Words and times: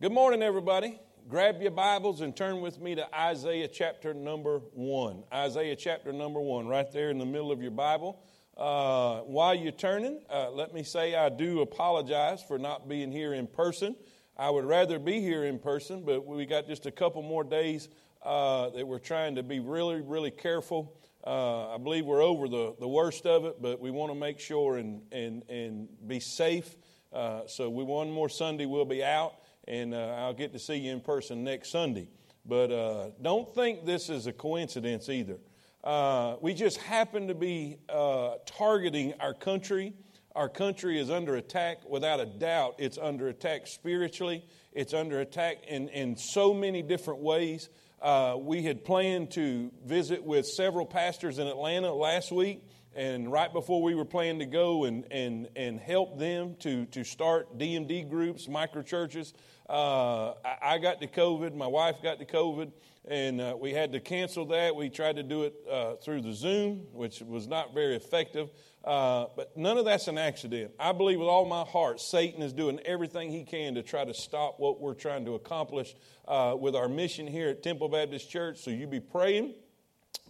Good 0.00 0.12
morning, 0.12 0.44
everybody. 0.44 1.00
Grab 1.28 1.60
your 1.60 1.72
Bibles 1.72 2.20
and 2.20 2.36
turn 2.36 2.60
with 2.60 2.80
me 2.80 2.94
to 2.94 3.12
Isaiah 3.12 3.66
chapter 3.66 4.14
number 4.14 4.60
one. 4.72 5.24
Isaiah 5.34 5.74
chapter 5.74 6.12
number 6.12 6.40
one, 6.40 6.68
right 6.68 6.88
there 6.92 7.10
in 7.10 7.18
the 7.18 7.26
middle 7.26 7.50
of 7.50 7.60
your 7.60 7.72
Bible. 7.72 8.22
Uh, 8.56 9.22
while 9.22 9.56
you're 9.56 9.72
turning, 9.72 10.20
uh, 10.30 10.52
let 10.52 10.72
me 10.72 10.84
say 10.84 11.16
I 11.16 11.30
do 11.30 11.62
apologize 11.62 12.40
for 12.44 12.60
not 12.60 12.88
being 12.88 13.10
here 13.10 13.34
in 13.34 13.48
person. 13.48 13.96
I 14.36 14.50
would 14.50 14.64
rather 14.64 15.00
be 15.00 15.20
here 15.20 15.44
in 15.46 15.58
person, 15.58 16.04
but 16.04 16.24
we 16.24 16.46
got 16.46 16.68
just 16.68 16.86
a 16.86 16.92
couple 16.92 17.22
more 17.22 17.42
days 17.42 17.88
uh, 18.22 18.70
that 18.70 18.86
we're 18.86 19.00
trying 19.00 19.34
to 19.34 19.42
be 19.42 19.58
really, 19.58 20.00
really 20.00 20.30
careful. 20.30 20.96
Uh, 21.26 21.74
I 21.74 21.78
believe 21.78 22.06
we're 22.06 22.22
over 22.22 22.46
the, 22.46 22.76
the 22.78 22.86
worst 22.86 23.26
of 23.26 23.46
it, 23.46 23.60
but 23.60 23.80
we 23.80 23.90
want 23.90 24.12
to 24.12 24.18
make 24.18 24.38
sure 24.38 24.76
and, 24.76 25.02
and, 25.10 25.42
and 25.48 25.88
be 26.06 26.20
safe. 26.20 26.76
Uh, 27.12 27.40
so 27.46 27.68
we 27.68 27.82
one 27.82 28.12
more 28.12 28.28
Sunday 28.28 28.64
we'll 28.66 28.84
be 28.84 29.02
out, 29.02 29.34
and 29.68 29.94
uh, 29.94 30.16
I'll 30.18 30.34
get 30.34 30.52
to 30.54 30.58
see 30.58 30.76
you 30.76 30.92
in 30.92 31.00
person 31.00 31.44
next 31.44 31.70
Sunday. 31.70 32.08
But 32.44 32.72
uh, 32.72 33.10
don't 33.20 33.54
think 33.54 33.84
this 33.84 34.08
is 34.08 34.26
a 34.26 34.32
coincidence 34.32 35.08
either. 35.08 35.36
Uh, 35.84 36.36
we 36.40 36.54
just 36.54 36.78
happen 36.78 37.28
to 37.28 37.34
be 37.34 37.78
uh, 37.88 38.36
targeting 38.46 39.14
our 39.20 39.34
country. 39.34 39.92
Our 40.34 40.48
country 40.48 40.98
is 40.98 41.10
under 41.10 41.36
attack. 41.36 41.88
Without 41.88 42.20
a 42.20 42.26
doubt, 42.26 42.76
it's 42.78 42.98
under 42.98 43.28
attack 43.28 43.66
spiritually. 43.66 44.44
It's 44.72 44.94
under 44.94 45.20
attack 45.20 45.64
in, 45.68 45.88
in 45.88 46.16
so 46.16 46.54
many 46.54 46.82
different 46.82 47.20
ways. 47.20 47.68
Uh, 48.00 48.36
we 48.38 48.62
had 48.62 48.84
planned 48.84 49.32
to 49.32 49.70
visit 49.84 50.22
with 50.22 50.46
several 50.46 50.86
pastors 50.86 51.38
in 51.38 51.46
Atlanta 51.46 51.92
last 51.92 52.30
week, 52.30 52.62
and 52.94 53.30
right 53.30 53.52
before 53.52 53.82
we 53.82 53.94
were 53.94 54.04
planning 54.04 54.38
to 54.38 54.46
go 54.46 54.84
and, 54.84 55.04
and, 55.10 55.48
and 55.56 55.80
help 55.80 56.18
them 56.18 56.54
to, 56.60 56.86
to 56.86 57.04
start 57.04 57.58
DMD 57.58 58.08
groups, 58.08 58.48
micro 58.48 58.82
churches, 58.82 59.34
uh, 59.68 60.32
I, 60.62 60.78
got 60.78 61.00
the 61.00 61.06
COVID, 61.06 61.54
my 61.54 61.66
wife 61.66 61.96
got 62.02 62.18
the 62.18 62.24
COVID, 62.24 62.72
and 63.06 63.40
uh, 63.40 63.56
we 63.58 63.72
had 63.72 63.92
to 63.92 64.00
cancel 64.00 64.46
that. 64.46 64.74
We 64.74 64.88
tried 64.88 65.16
to 65.16 65.22
do 65.22 65.44
it 65.44 65.54
uh, 65.70 65.96
through 65.96 66.22
the 66.22 66.32
Zoom, 66.32 66.86
which 66.92 67.20
was 67.20 67.46
not 67.46 67.74
very 67.74 67.94
effective. 67.94 68.50
Uh, 68.84 69.26
but 69.36 69.54
none 69.56 69.76
of 69.76 69.84
that's 69.84 70.08
an 70.08 70.16
accident. 70.16 70.70
I 70.78 70.92
believe 70.92 71.18
with 71.18 71.28
all 71.28 71.44
my 71.44 71.64
heart, 71.64 72.00
Satan 72.00 72.42
is 72.42 72.54
doing 72.54 72.80
everything 72.86 73.30
he 73.30 73.44
can 73.44 73.74
to 73.74 73.82
try 73.82 74.04
to 74.04 74.14
stop 74.14 74.58
what 74.58 74.80
we're 74.80 74.94
trying 74.94 75.26
to 75.26 75.34
accomplish 75.34 75.94
uh, 76.26 76.56
with 76.58 76.74
our 76.74 76.88
mission 76.88 77.26
here 77.26 77.48
at 77.50 77.62
Temple 77.62 77.88
Baptist 77.90 78.30
Church. 78.30 78.58
So 78.58 78.70
you 78.70 78.86
be 78.86 79.00
praying. 79.00 79.54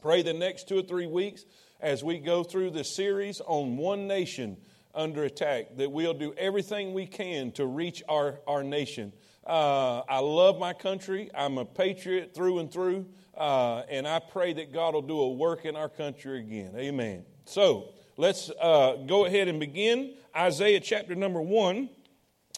Pray 0.03 0.23
the 0.23 0.33
next 0.33 0.67
two 0.69 0.79
or 0.79 0.83
three 0.83 1.07
weeks 1.07 1.45
as 1.81 2.03
we 2.03 2.19
go 2.19 2.43
through 2.43 2.71
the 2.71 2.83
series 2.83 3.41
on 3.41 3.77
one 3.77 4.09
nation 4.09 4.57
under 4.95 5.25
attack, 5.25 5.77
that 5.77 5.93
we'll 5.93 6.15
do 6.15 6.35
everything 6.37 6.93
we 6.93 7.07
can 7.07 7.53
to 7.53 7.65
reach 7.65 8.03
our, 8.09 8.41
our 8.47 8.65
nation. 8.65 9.13
Uh, 9.49 10.03
I 10.09 10.19
love 10.21 10.59
my 10.59 10.75
country. 10.75 11.31
I'm 11.35 11.59
a 11.59 11.65
patriot 11.65 12.35
through 12.35 12.59
and 12.59 12.71
through. 12.71 13.07
Uh, 13.37 13.83
and 13.89 14.07
I 14.07 14.19
pray 14.19 14.53
that 14.53 14.73
God 14.73 14.95
will 14.95 15.03
do 15.03 15.21
a 15.21 15.33
work 15.33 15.65
in 15.65 15.75
our 15.75 15.89
country 15.89 16.41
again. 16.41 16.75
Amen. 16.77 17.25
So, 17.47 17.95
Let's 18.21 18.51
uh, 18.61 18.97
go 19.07 19.27
ahead 19.27 19.47
and 19.47 19.61
begin 19.61 20.15
Isaiah 20.37 20.81
chapter 20.81 21.15
number 21.15 21.41
one. 21.41 21.89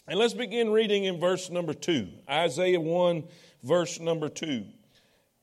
And 0.07 0.17
let's 0.17 0.33
begin 0.33 0.71
reading 0.71 1.03
in 1.03 1.19
verse 1.19 1.51
number 1.51 1.75
two. 1.75 2.07
Isaiah 2.27 2.79
1, 2.79 3.23
verse 3.61 3.99
number 3.99 4.27
2. 4.27 4.65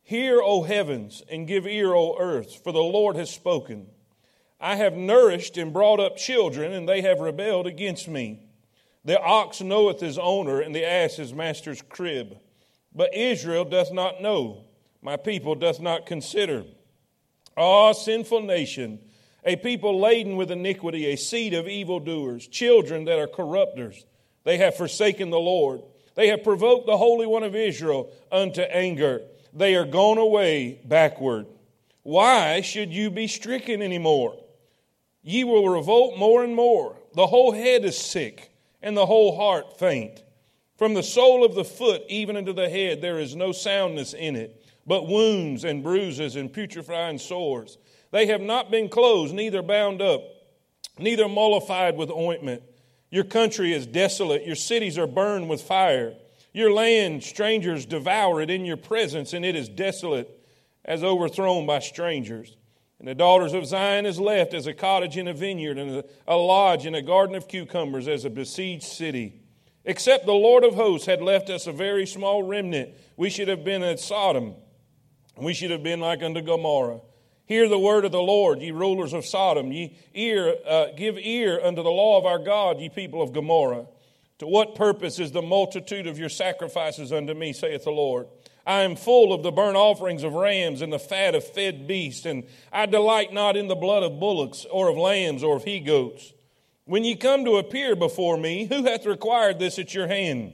Hear, 0.02 0.40
O 0.42 0.64
heavens, 0.64 1.22
and 1.30 1.46
give 1.46 1.68
ear, 1.68 1.94
O 1.94 2.16
earth, 2.18 2.64
for 2.64 2.72
the 2.72 2.80
Lord 2.80 3.14
has 3.14 3.30
spoken. 3.30 3.86
I 4.60 4.74
have 4.74 4.94
nourished 4.94 5.56
and 5.56 5.72
brought 5.72 6.00
up 6.00 6.16
children, 6.16 6.72
and 6.72 6.88
they 6.88 7.02
have 7.02 7.20
rebelled 7.20 7.68
against 7.68 8.08
me. 8.08 8.40
The 9.04 9.20
ox 9.20 9.60
knoweth 9.60 10.00
his 10.00 10.18
owner, 10.18 10.60
and 10.60 10.74
the 10.74 10.84
ass 10.84 11.16
his 11.16 11.32
master's 11.32 11.82
crib. 11.82 12.38
But 12.94 13.14
Israel 13.14 13.64
doth 13.64 13.92
not 13.92 14.20
know, 14.20 14.64
my 15.02 15.16
people 15.16 15.54
doth 15.54 15.80
not 15.80 16.06
consider. 16.06 16.64
Ah, 17.56 17.92
sinful 17.92 18.42
nation! 18.42 19.00
a 19.44 19.56
people 19.56 19.98
laden 19.98 20.36
with 20.36 20.50
iniquity, 20.50 21.06
a 21.06 21.16
seed 21.16 21.54
of 21.54 21.68
evildoers, 21.68 22.46
children 22.46 23.04
that 23.04 23.18
are 23.18 23.26
corrupters. 23.26 24.04
They 24.44 24.58
have 24.58 24.76
forsaken 24.76 25.30
the 25.30 25.38
Lord. 25.38 25.82
They 26.14 26.28
have 26.28 26.44
provoked 26.44 26.86
the 26.86 26.96
Holy 26.96 27.26
One 27.26 27.42
of 27.42 27.54
Israel 27.54 28.12
unto 28.30 28.60
anger. 28.60 29.22
They 29.54 29.74
are 29.74 29.86
gone 29.86 30.18
away 30.18 30.80
backward. 30.84 31.46
Why 32.02 32.60
should 32.60 32.92
you 32.92 33.10
be 33.10 33.26
stricken 33.26 33.80
any 33.80 33.98
more? 33.98 34.36
Ye 35.22 35.44
will 35.44 35.68
revolt 35.68 36.18
more 36.18 36.44
and 36.44 36.54
more. 36.54 36.96
The 37.14 37.26
whole 37.26 37.52
head 37.52 37.84
is 37.84 37.96
sick, 37.96 38.50
and 38.82 38.96
the 38.96 39.06
whole 39.06 39.36
heart 39.36 39.78
faint. 39.78 40.22
From 40.76 40.94
the 40.94 41.02
sole 41.02 41.44
of 41.44 41.54
the 41.54 41.64
foot 41.64 42.02
even 42.08 42.36
unto 42.36 42.52
the 42.52 42.68
head, 42.68 43.00
there 43.00 43.18
is 43.18 43.34
no 43.34 43.52
soundness 43.52 44.14
in 44.14 44.36
it, 44.36 44.64
but 44.86 45.08
wounds 45.08 45.64
and 45.64 45.82
bruises 45.82 46.36
and 46.36 46.52
putrefying 46.52 47.18
sores. 47.18 47.78
They 48.10 48.26
have 48.26 48.40
not 48.40 48.70
been 48.70 48.88
closed, 48.88 49.34
neither 49.34 49.62
bound 49.62 50.00
up, 50.00 50.22
neither 50.98 51.28
mollified 51.28 51.96
with 51.96 52.10
ointment. 52.10 52.62
Your 53.10 53.24
country 53.24 53.72
is 53.72 53.86
desolate, 53.86 54.46
your 54.46 54.56
cities 54.56 54.98
are 54.98 55.06
burned 55.06 55.48
with 55.48 55.62
fire. 55.62 56.14
Your 56.52 56.72
land, 56.72 57.22
strangers 57.22 57.86
devour 57.86 58.40
it 58.40 58.50
in 58.50 58.64
your 58.64 58.76
presence, 58.76 59.32
and 59.32 59.44
it 59.44 59.54
is 59.54 59.68
desolate 59.68 60.28
as 60.84 61.04
overthrown 61.04 61.66
by 61.66 61.80
strangers. 61.80 62.56
And 62.98 63.06
the 63.06 63.14
daughters 63.14 63.52
of 63.52 63.66
Zion 63.66 64.06
is 64.06 64.18
left 64.18 64.54
as 64.54 64.66
a 64.66 64.74
cottage 64.74 65.16
in 65.16 65.28
a 65.28 65.32
vineyard, 65.32 65.78
and 65.78 66.02
a 66.26 66.36
lodge 66.36 66.84
in 66.84 66.94
a 66.94 67.02
garden 67.02 67.36
of 67.36 67.46
cucumbers 67.46 68.08
as 68.08 68.24
a 68.24 68.30
besieged 68.30 68.82
city. 68.82 69.40
Except 69.84 70.26
the 70.26 70.32
Lord 70.32 70.64
of 70.64 70.74
hosts 70.74 71.06
had 71.06 71.22
left 71.22 71.48
us 71.48 71.66
a 71.66 71.72
very 71.72 72.06
small 72.06 72.42
remnant, 72.42 72.90
we 73.16 73.30
should 73.30 73.48
have 73.48 73.64
been 73.64 73.82
at 73.82 74.00
Sodom. 74.00 74.54
We 75.36 75.54
should 75.54 75.70
have 75.70 75.84
been 75.84 76.00
like 76.00 76.22
unto 76.22 76.42
Gomorrah. 76.42 77.00
Hear 77.46 77.68
the 77.68 77.78
word 77.78 78.04
of 78.04 78.12
the 78.12 78.20
Lord, 78.20 78.60
ye 78.60 78.72
rulers 78.72 79.12
of 79.12 79.24
Sodom. 79.24 79.72
Ye 79.72 79.96
ear, 80.12 80.56
uh, 80.66 80.88
give 80.96 81.16
ear 81.16 81.60
unto 81.62 81.82
the 81.82 81.90
law 81.90 82.18
of 82.18 82.26
our 82.26 82.38
God, 82.38 82.80
ye 82.80 82.88
people 82.88 83.22
of 83.22 83.32
Gomorrah. 83.32 83.86
To 84.40 84.46
what 84.46 84.74
purpose 84.74 85.18
is 85.18 85.32
the 85.32 85.42
multitude 85.42 86.06
of 86.06 86.18
your 86.18 86.28
sacrifices 86.28 87.12
unto 87.12 87.34
me, 87.34 87.52
saith 87.52 87.84
the 87.84 87.90
Lord? 87.90 88.28
I 88.68 88.82
am 88.82 88.96
full 88.96 89.32
of 89.32 89.42
the 89.42 89.50
burnt 89.50 89.78
offerings 89.78 90.22
of 90.22 90.34
rams 90.34 90.82
and 90.82 90.92
the 90.92 90.98
fat 90.98 91.34
of 91.34 91.42
fed 91.42 91.88
beasts, 91.88 92.26
and 92.26 92.44
I 92.70 92.84
delight 92.84 93.32
not 93.32 93.56
in 93.56 93.66
the 93.66 93.74
blood 93.74 94.02
of 94.02 94.20
bullocks 94.20 94.66
or 94.70 94.88
of 94.88 94.96
lambs 94.98 95.42
or 95.42 95.56
of 95.56 95.64
he 95.64 95.80
goats. 95.80 96.34
When 96.84 97.02
ye 97.02 97.16
come 97.16 97.46
to 97.46 97.56
appear 97.56 97.96
before 97.96 98.36
me, 98.36 98.66
who 98.66 98.84
hath 98.84 99.06
required 99.06 99.58
this 99.58 99.78
at 99.78 99.94
your 99.94 100.06
hand? 100.06 100.52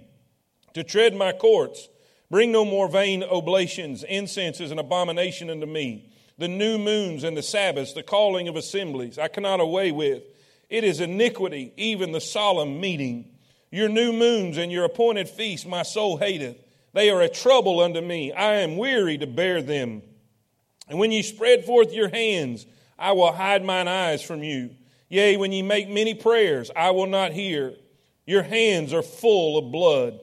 To 0.74 0.84
tread 0.84 1.16
my 1.16 1.32
courts. 1.32 1.88
Bring 2.30 2.52
no 2.52 2.64
more 2.64 2.88
vain 2.88 3.24
oblations. 3.24 4.04
Incense 4.04 4.60
is 4.60 4.70
an 4.70 4.78
abomination 4.78 5.50
unto 5.50 5.66
me 5.66 6.12
the 6.38 6.48
new 6.48 6.78
moons 6.78 7.24
and 7.24 7.36
the 7.36 7.42
Sabbaths, 7.42 7.92
the 7.92 8.02
calling 8.02 8.48
of 8.48 8.56
assemblies, 8.56 9.18
I 9.18 9.28
cannot 9.28 9.60
away 9.60 9.92
with. 9.92 10.22
It 10.68 10.82
is 10.82 11.00
iniquity, 11.00 11.72
even 11.76 12.12
the 12.12 12.20
solemn 12.20 12.80
meeting. 12.80 13.36
Your 13.70 13.88
new 13.88 14.12
moons 14.12 14.56
and 14.56 14.72
your 14.72 14.84
appointed 14.84 15.28
feasts 15.28 15.66
my 15.66 15.82
soul 15.82 16.16
hateth. 16.16 16.56
They 16.94 17.10
are 17.10 17.20
a 17.20 17.28
trouble 17.28 17.80
unto 17.80 18.00
me. 18.00 18.32
I 18.32 18.54
am 18.54 18.76
weary 18.76 19.18
to 19.18 19.26
bear 19.26 19.60
them. 19.60 20.02
And 20.88 20.98
when 20.98 21.12
ye 21.12 21.22
spread 21.22 21.64
forth 21.64 21.92
your 21.92 22.08
hands, 22.08 22.66
I 22.98 23.12
will 23.12 23.32
hide 23.32 23.64
mine 23.64 23.88
eyes 23.88 24.22
from 24.22 24.42
you. 24.42 24.70
Yea, 25.08 25.36
when 25.36 25.52
ye 25.52 25.62
make 25.62 25.88
many 25.88 26.14
prayers, 26.14 26.70
I 26.74 26.92
will 26.92 27.06
not 27.06 27.32
hear. 27.32 27.74
Your 28.26 28.42
hands 28.42 28.92
are 28.92 29.02
full 29.02 29.58
of 29.58 29.72
blood. 29.72 30.20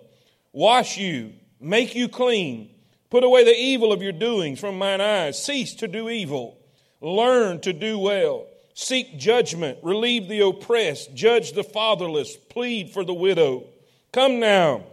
Wash 0.54 0.98
you, 0.98 1.34
make 1.60 1.94
you 1.94 2.08
clean. 2.08 2.70
Put 3.10 3.24
away 3.24 3.44
the 3.44 3.56
evil 3.56 3.92
of 3.92 4.02
your 4.02 4.14
doings 4.14 4.60
from 4.60 4.78
mine 4.78 5.02
eyes. 5.02 5.44
Cease 5.44 5.74
to 5.76 5.88
do 5.88 6.10
evil. 6.10 6.58
Learn 7.02 7.60
to 7.62 7.74
do 7.74 8.00
well. 8.00 8.48
Seek 8.74 9.18
judgment. 9.18 9.80
Relieve 9.84 10.30
the 10.30 10.40
oppressed. 10.40 11.14
Judge 11.14 11.52
the 11.52 11.64
fatherless. 11.64 12.38
Plead 12.38 12.92
for 12.92 13.04
the 13.04 13.14
widow. 13.14 13.66
Come 14.14 14.40
now. 14.40 14.86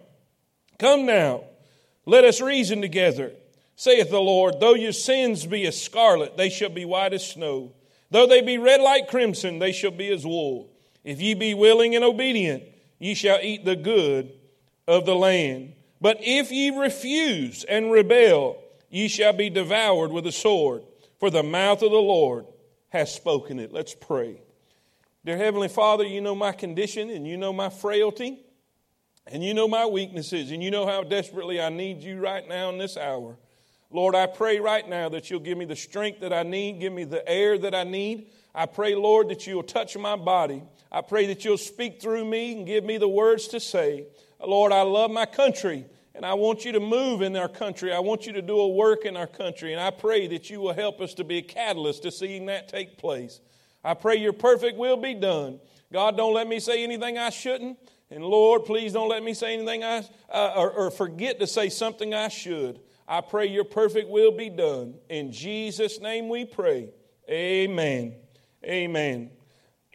Come 0.78 1.06
now. 1.06 1.44
Let 2.08 2.24
us 2.24 2.40
reason 2.40 2.80
together. 2.80 3.32
Saith 3.76 4.08
the 4.08 4.18
Lord, 4.18 4.60
though 4.60 4.72
your 4.72 4.92
sins 4.92 5.44
be 5.44 5.66
as 5.66 5.78
scarlet, 5.78 6.38
they 6.38 6.48
shall 6.48 6.70
be 6.70 6.86
white 6.86 7.12
as 7.12 7.32
snow. 7.32 7.74
Though 8.10 8.26
they 8.26 8.40
be 8.40 8.56
red 8.56 8.80
like 8.80 9.08
crimson, 9.08 9.58
they 9.58 9.72
shall 9.72 9.90
be 9.90 10.08
as 10.08 10.24
wool. 10.24 10.70
If 11.04 11.20
ye 11.20 11.34
be 11.34 11.52
willing 11.52 11.94
and 11.94 12.02
obedient, 12.02 12.62
ye 12.98 13.12
shall 13.12 13.38
eat 13.42 13.66
the 13.66 13.76
good 13.76 14.32
of 14.86 15.04
the 15.04 15.14
land. 15.14 15.74
But 16.00 16.16
if 16.22 16.50
ye 16.50 16.70
refuse 16.70 17.64
and 17.64 17.92
rebel, 17.92 18.56
ye 18.88 19.08
shall 19.08 19.34
be 19.34 19.50
devoured 19.50 20.10
with 20.10 20.26
a 20.26 20.32
sword, 20.32 20.84
for 21.20 21.28
the 21.28 21.42
mouth 21.42 21.82
of 21.82 21.90
the 21.90 21.98
Lord 21.98 22.46
has 22.88 23.14
spoken 23.14 23.60
it. 23.60 23.70
Let's 23.70 23.94
pray. 23.94 24.40
Dear 25.26 25.36
Heavenly 25.36 25.68
Father, 25.68 26.04
you 26.04 26.22
know 26.22 26.34
my 26.34 26.52
condition 26.52 27.10
and 27.10 27.26
you 27.26 27.36
know 27.36 27.52
my 27.52 27.68
frailty 27.68 28.38
and 29.30 29.44
you 29.44 29.54
know 29.54 29.68
my 29.68 29.86
weaknesses 29.86 30.50
and 30.50 30.62
you 30.62 30.70
know 30.70 30.86
how 30.86 31.02
desperately 31.02 31.60
I 31.60 31.68
need 31.68 32.02
you 32.02 32.18
right 32.20 32.46
now 32.48 32.70
in 32.70 32.78
this 32.78 32.96
hour. 32.96 33.36
Lord, 33.90 34.14
I 34.14 34.26
pray 34.26 34.60
right 34.60 34.86
now 34.86 35.08
that 35.10 35.30
you'll 35.30 35.40
give 35.40 35.56
me 35.56 35.64
the 35.64 35.76
strength 35.76 36.20
that 36.20 36.32
I 36.32 36.42
need, 36.42 36.80
give 36.80 36.92
me 36.92 37.04
the 37.04 37.26
air 37.28 37.56
that 37.58 37.74
I 37.74 37.84
need. 37.84 38.30
I 38.54 38.66
pray, 38.66 38.94
Lord, 38.94 39.28
that 39.30 39.46
you'll 39.46 39.62
touch 39.62 39.96
my 39.96 40.16
body. 40.16 40.62
I 40.92 41.00
pray 41.00 41.26
that 41.26 41.44
you'll 41.44 41.58
speak 41.58 42.00
through 42.00 42.24
me 42.24 42.56
and 42.56 42.66
give 42.66 42.84
me 42.84 42.98
the 42.98 43.08
words 43.08 43.48
to 43.48 43.60
say. 43.60 44.06
Lord, 44.44 44.72
I 44.72 44.82
love 44.82 45.10
my 45.10 45.26
country. 45.26 45.86
And 46.14 46.26
I 46.26 46.34
want 46.34 46.64
you 46.64 46.72
to 46.72 46.80
move 46.80 47.22
in 47.22 47.36
our 47.36 47.48
country. 47.48 47.92
I 47.92 48.00
want 48.00 48.26
you 48.26 48.32
to 48.32 48.42
do 48.42 48.58
a 48.58 48.68
work 48.68 49.04
in 49.04 49.16
our 49.16 49.28
country. 49.28 49.72
And 49.72 49.80
I 49.80 49.90
pray 49.90 50.26
that 50.26 50.50
you 50.50 50.60
will 50.60 50.72
help 50.72 51.00
us 51.00 51.14
to 51.14 51.22
be 51.22 51.38
a 51.38 51.42
catalyst 51.42 52.02
to 52.02 52.10
seeing 52.10 52.46
that 52.46 52.68
take 52.68 52.98
place. 52.98 53.40
I 53.84 53.94
pray 53.94 54.16
your 54.16 54.32
perfect 54.32 54.76
will 54.76 54.96
be 54.96 55.14
done. 55.14 55.60
God, 55.92 56.16
don't 56.16 56.34
let 56.34 56.48
me 56.48 56.58
say 56.58 56.82
anything 56.82 57.16
I 57.16 57.30
shouldn't. 57.30 57.78
And 58.10 58.24
Lord, 58.24 58.64
please 58.64 58.92
don't 58.94 59.08
let 59.08 59.22
me 59.22 59.34
say 59.34 59.54
anything 59.54 59.84
I, 59.84 60.04
uh, 60.32 60.52
or, 60.56 60.70
or 60.70 60.90
forget 60.90 61.38
to 61.40 61.46
say 61.46 61.68
something 61.68 62.14
I 62.14 62.28
should. 62.28 62.80
I 63.06 63.20
pray 63.20 63.46
your 63.46 63.64
perfect 63.64 64.08
will 64.08 64.32
be 64.32 64.50
done. 64.50 64.94
In 65.08 65.32
Jesus' 65.32 66.00
name 66.00 66.28
we 66.28 66.44
pray. 66.44 66.90
Amen. 67.28 68.14
Amen. 68.64 69.30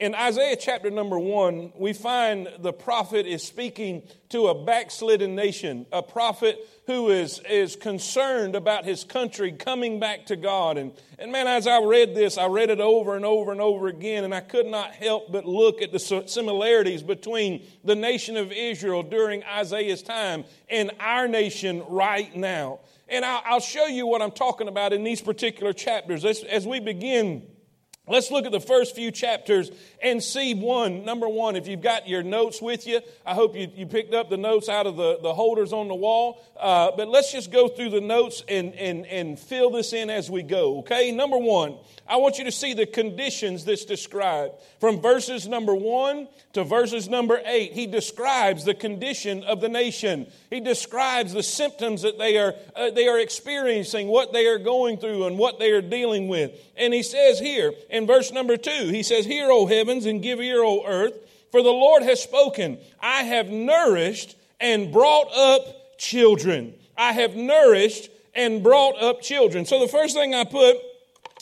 In 0.03 0.15
Isaiah 0.15 0.57
chapter 0.57 0.91
number 0.91 1.17
one, 1.17 1.71
we 1.77 1.93
find 1.93 2.49
the 2.59 2.73
prophet 2.73 3.25
is 3.25 3.41
speaking 3.41 4.03
to 4.27 4.47
a 4.47 4.65
backslidden 4.65 5.33
nation, 5.33 5.85
a 5.93 6.03
prophet 6.03 6.59
who 6.87 7.09
is, 7.09 7.39
is 7.49 7.77
concerned 7.77 8.53
about 8.53 8.83
his 8.83 9.05
country 9.05 9.53
coming 9.53 10.01
back 10.01 10.25
to 10.25 10.35
God. 10.35 10.77
And, 10.77 10.91
and 11.17 11.31
man, 11.31 11.47
as 11.47 11.67
I 11.67 11.81
read 11.81 12.15
this, 12.15 12.37
I 12.37 12.47
read 12.47 12.69
it 12.69 12.81
over 12.81 13.15
and 13.15 13.23
over 13.23 13.53
and 13.53 13.61
over 13.61 13.87
again, 13.87 14.25
and 14.25 14.35
I 14.35 14.41
could 14.41 14.65
not 14.65 14.91
help 14.91 15.31
but 15.31 15.45
look 15.45 15.81
at 15.81 15.93
the 15.93 15.99
similarities 15.99 17.01
between 17.01 17.65
the 17.85 17.95
nation 17.95 18.35
of 18.35 18.51
Israel 18.51 19.03
during 19.03 19.41
Isaiah's 19.45 20.03
time 20.03 20.43
and 20.69 20.91
our 20.99 21.29
nation 21.29 21.81
right 21.87 22.35
now. 22.35 22.81
And 23.07 23.23
I'll, 23.23 23.61
show 23.61 23.85
you 23.85 24.05
what 24.05 24.21
I'm 24.21 24.31
talking 24.31 24.67
about 24.67 24.91
in 24.91 25.05
these 25.05 25.21
particular 25.21 25.71
chapters. 25.71 26.25
As 26.25 26.67
we 26.67 26.81
begin, 26.81 27.47
Let's 28.05 28.31
look 28.31 28.45
at 28.45 28.51
the 28.51 28.59
first 28.59 28.95
few 28.95 29.11
chapters 29.11 29.71
and 30.01 30.21
see 30.21 30.53
one. 30.53 31.05
Number 31.05 31.29
one, 31.29 31.55
if 31.55 31.69
you've 31.69 31.81
got 31.81 32.05
your 32.05 32.21
notes 32.21 32.61
with 32.61 32.85
you, 32.85 32.99
I 33.25 33.33
hope 33.33 33.55
you, 33.55 33.71
you 33.73 33.85
picked 33.85 34.13
up 34.13 34.29
the 34.29 34.35
notes 34.35 34.67
out 34.67 34.85
of 34.85 34.97
the, 34.97 35.19
the 35.21 35.33
holders 35.33 35.71
on 35.71 35.87
the 35.87 35.95
wall. 35.95 36.43
Uh, 36.59 36.91
but 36.97 37.07
let's 37.07 37.31
just 37.31 37.49
go 37.49 37.69
through 37.69 37.91
the 37.91 38.01
notes 38.01 38.43
and, 38.49 38.73
and, 38.75 39.05
and 39.05 39.39
fill 39.39 39.71
this 39.71 39.93
in 39.93 40.09
as 40.09 40.29
we 40.29 40.43
go, 40.43 40.79
okay? 40.79 41.11
Number 41.11 41.37
one, 41.37 41.77
I 42.05 42.17
want 42.17 42.37
you 42.37 42.43
to 42.43 42.51
see 42.51 42.73
the 42.73 42.85
conditions 42.85 43.63
that's 43.63 43.85
described. 43.85 44.55
From 44.81 44.99
verses 44.99 45.47
number 45.47 45.73
one 45.73 46.27
to 46.53 46.65
verses 46.65 47.07
number 47.07 47.41
eight, 47.45 47.71
he 47.71 47.87
describes 47.87 48.65
the 48.65 48.73
condition 48.73 49.43
of 49.45 49.61
the 49.61 49.69
nation. 49.69 50.27
He 50.49 50.59
describes 50.59 51.31
the 51.31 51.41
symptoms 51.41 52.01
that 52.01 52.17
they 52.19 52.37
are, 52.37 52.53
uh, 52.75 52.91
they 52.91 53.07
are 53.07 53.19
experiencing, 53.19 54.09
what 54.09 54.33
they 54.33 54.47
are 54.47 54.59
going 54.59 54.97
through, 54.97 55.25
and 55.25 55.37
what 55.37 55.57
they 55.57 55.71
are 55.71 55.81
dealing 55.81 56.27
with. 56.27 56.51
And 56.75 56.93
he 56.93 57.01
says 57.01 57.39
here 57.39 57.71
in 57.93 58.07
verse 58.07 58.31
number 58.31 58.57
two, 58.57 58.89
he 58.89 59.03
says, 59.03 59.25
Hear, 59.25 59.51
O 59.51 59.67
heavens, 59.67 60.07
and 60.07 60.21
give 60.21 60.41
ear, 60.41 60.63
O 60.63 60.83
earth, 60.85 61.13
for 61.51 61.61
the 61.61 61.69
Lord 61.69 62.01
has 62.01 62.21
spoken. 62.21 62.79
I 62.99 63.21
have 63.23 63.49
nourished 63.49 64.35
and 64.59 64.91
brought 64.91 65.31
up 65.31 65.99
children. 65.99 66.73
I 66.97 67.13
have 67.13 67.35
nourished 67.35 68.09
and 68.33 68.63
brought 68.63 68.99
up 68.99 69.21
children. 69.21 69.65
So 69.65 69.79
the 69.79 69.87
first 69.87 70.15
thing 70.15 70.33
I 70.33 70.43
put 70.43 70.77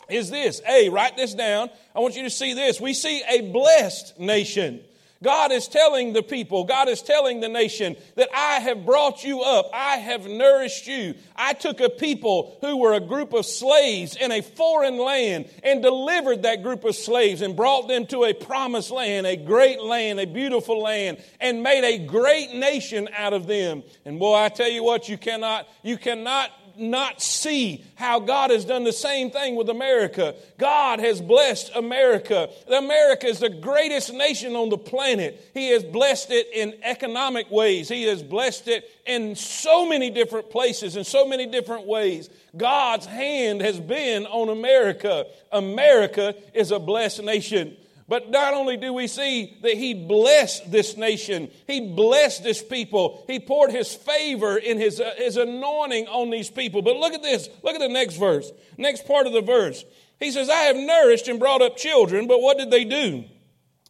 is 0.10 0.30
this. 0.30 0.62
A, 0.68 0.90
write 0.90 1.16
this 1.16 1.34
down. 1.34 1.70
I 1.96 2.02
want 2.02 2.18
you 2.18 2.24
to 2.24 2.30
see 2.30 2.54
this. 2.54 2.82
We 2.82 2.94
see 2.94 3.24
a 3.30 3.50
blessed 3.50 4.20
nation. 4.20 4.82
God 5.24 5.52
is 5.52 5.68
telling 5.68 6.14
the 6.14 6.24
people, 6.24 6.64
God 6.64 6.90
is 6.90 7.02
telling 7.02 7.42
the 7.42 7.50
nation 7.50 7.96
that 8.16 8.30
I 8.34 8.60
have 8.60 8.86
brought 8.86 9.24
you 9.24 9.42
up. 9.42 9.70
I 9.72 9.98
have 9.98 10.26
nourished 10.26 10.88
you. 10.88 11.14
I 11.36 11.54
took 11.54 11.80
a 11.80 11.90
people 11.90 12.58
who 12.62 12.78
were 12.78 12.94
a 12.94 13.00
group 13.00 13.34
of 13.34 13.46
slaves 13.46 14.16
in 14.16 14.32
a 14.32 14.42
foreign 14.42 14.98
land 14.98 15.48
and 15.64 15.84
delivered 15.84 16.44
that 16.44 16.64
group 16.64 16.84
of 16.86 16.96
slaves 16.96 17.42
and 17.42 17.56
brought 17.56 17.88
them 17.88 18.08
to 18.08 18.24
a 18.24 18.34
promised 18.34 18.90
land, 18.90 19.28
a 19.28 19.38
great 19.38 19.82
land, 19.82 20.20
a 20.20 20.26
beautiful 20.26 20.82
land, 20.82 21.22
and 21.40 21.62
made 21.62 21.84
a 21.84 22.00
great 22.06 22.54
nation 22.54 23.08
out 23.16 23.34
of 23.34 23.46
them. 23.46 23.84
And 24.06 24.18
boy, 24.18 24.36
I 24.36 24.50
tell 24.50 24.70
you 24.70 24.84
what, 24.84 25.08
you 25.08 25.18
cannot, 25.18 25.68
you 25.84 25.98
cannot 25.98 26.50
not 26.78 27.22
see 27.22 27.84
how 27.96 28.20
God 28.20 28.50
has 28.50 28.66
done 28.66 28.84
the 28.84 28.94
same 28.94 29.32
thing 29.32 29.56
with 29.56 29.70
America. 29.70 30.36
God 30.58 31.00
has 31.00 31.22
blessed 31.22 31.72
America. 31.76 32.50
America 32.68 33.28
is 33.28 33.40
the 33.40 33.50
greatest 33.50 34.14
nation 34.14 34.56
on 34.56 34.70
the 34.70 34.78
planet. 34.78 35.52
He 35.54 35.70
has 35.70 35.84
blessed 35.84 36.32
it 36.32 36.48
in 36.54 36.76
economic 36.84 37.50
ways, 37.52 37.90
He 37.90 38.04
has 38.04 38.24
blessed 38.24 38.68
it 38.68 38.90
in 39.06 39.36
so 39.36 39.88
many 39.88 40.10
different 40.10 40.50
places, 40.50 40.96
in 40.96 41.04
so 41.04 41.28
many 41.28 41.46
different 41.46 41.88
ways. 41.88 42.30
God's 42.56 43.06
hand 43.06 43.62
has 43.62 43.80
been 43.80 44.26
on 44.26 44.50
America. 44.50 45.26
America 45.52 46.36
is 46.54 46.72
a 46.72 46.80
blessed 46.80 47.24
nation. 47.24 47.78
But 48.12 48.30
not 48.30 48.54
only 48.54 48.76
do 48.76 48.92
we 48.92 49.08
see 49.08 49.58
that 49.62 49.76
he 49.76 49.94
blessed 49.94 50.70
this 50.70 50.98
nation, 50.98 51.50
he 51.66 51.96
blessed 51.96 52.44
this 52.44 52.62
people, 52.62 53.24
he 53.26 53.40
poured 53.40 53.72
his 53.72 53.96
favor 53.96 54.58
in 54.58 54.78
his, 54.78 55.00
uh, 55.00 55.14
his 55.16 55.38
anointing 55.38 56.10
on 56.10 56.30
these 56.30 56.50
people. 56.50 56.82
But 56.82 56.98
look 56.98 57.14
at 57.14 57.22
this. 57.22 57.48
Look 57.64 57.74
at 57.74 57.80
the 57.80 57.88
next 57.88 58.18
verse. 58.18 58.52
Next 58.78 59.08
part 59.08 59.28
of 59.28 59.32
the 59.32 59.40
verse. 59.40 59.86
He 60.20 60.30
says, 60.30 60.50
I 60.50 60.64
have 60.64 60.76
nourished 60.76 61.30
and 61.30 61.40
brought 61.40 61.62
up 61.62 61.78
children, 61.78 62.28
but 62.28 62.42
what 62.42 62.58
did 62.58 62.70
they 62.70 62.84
do? 62.84 63.24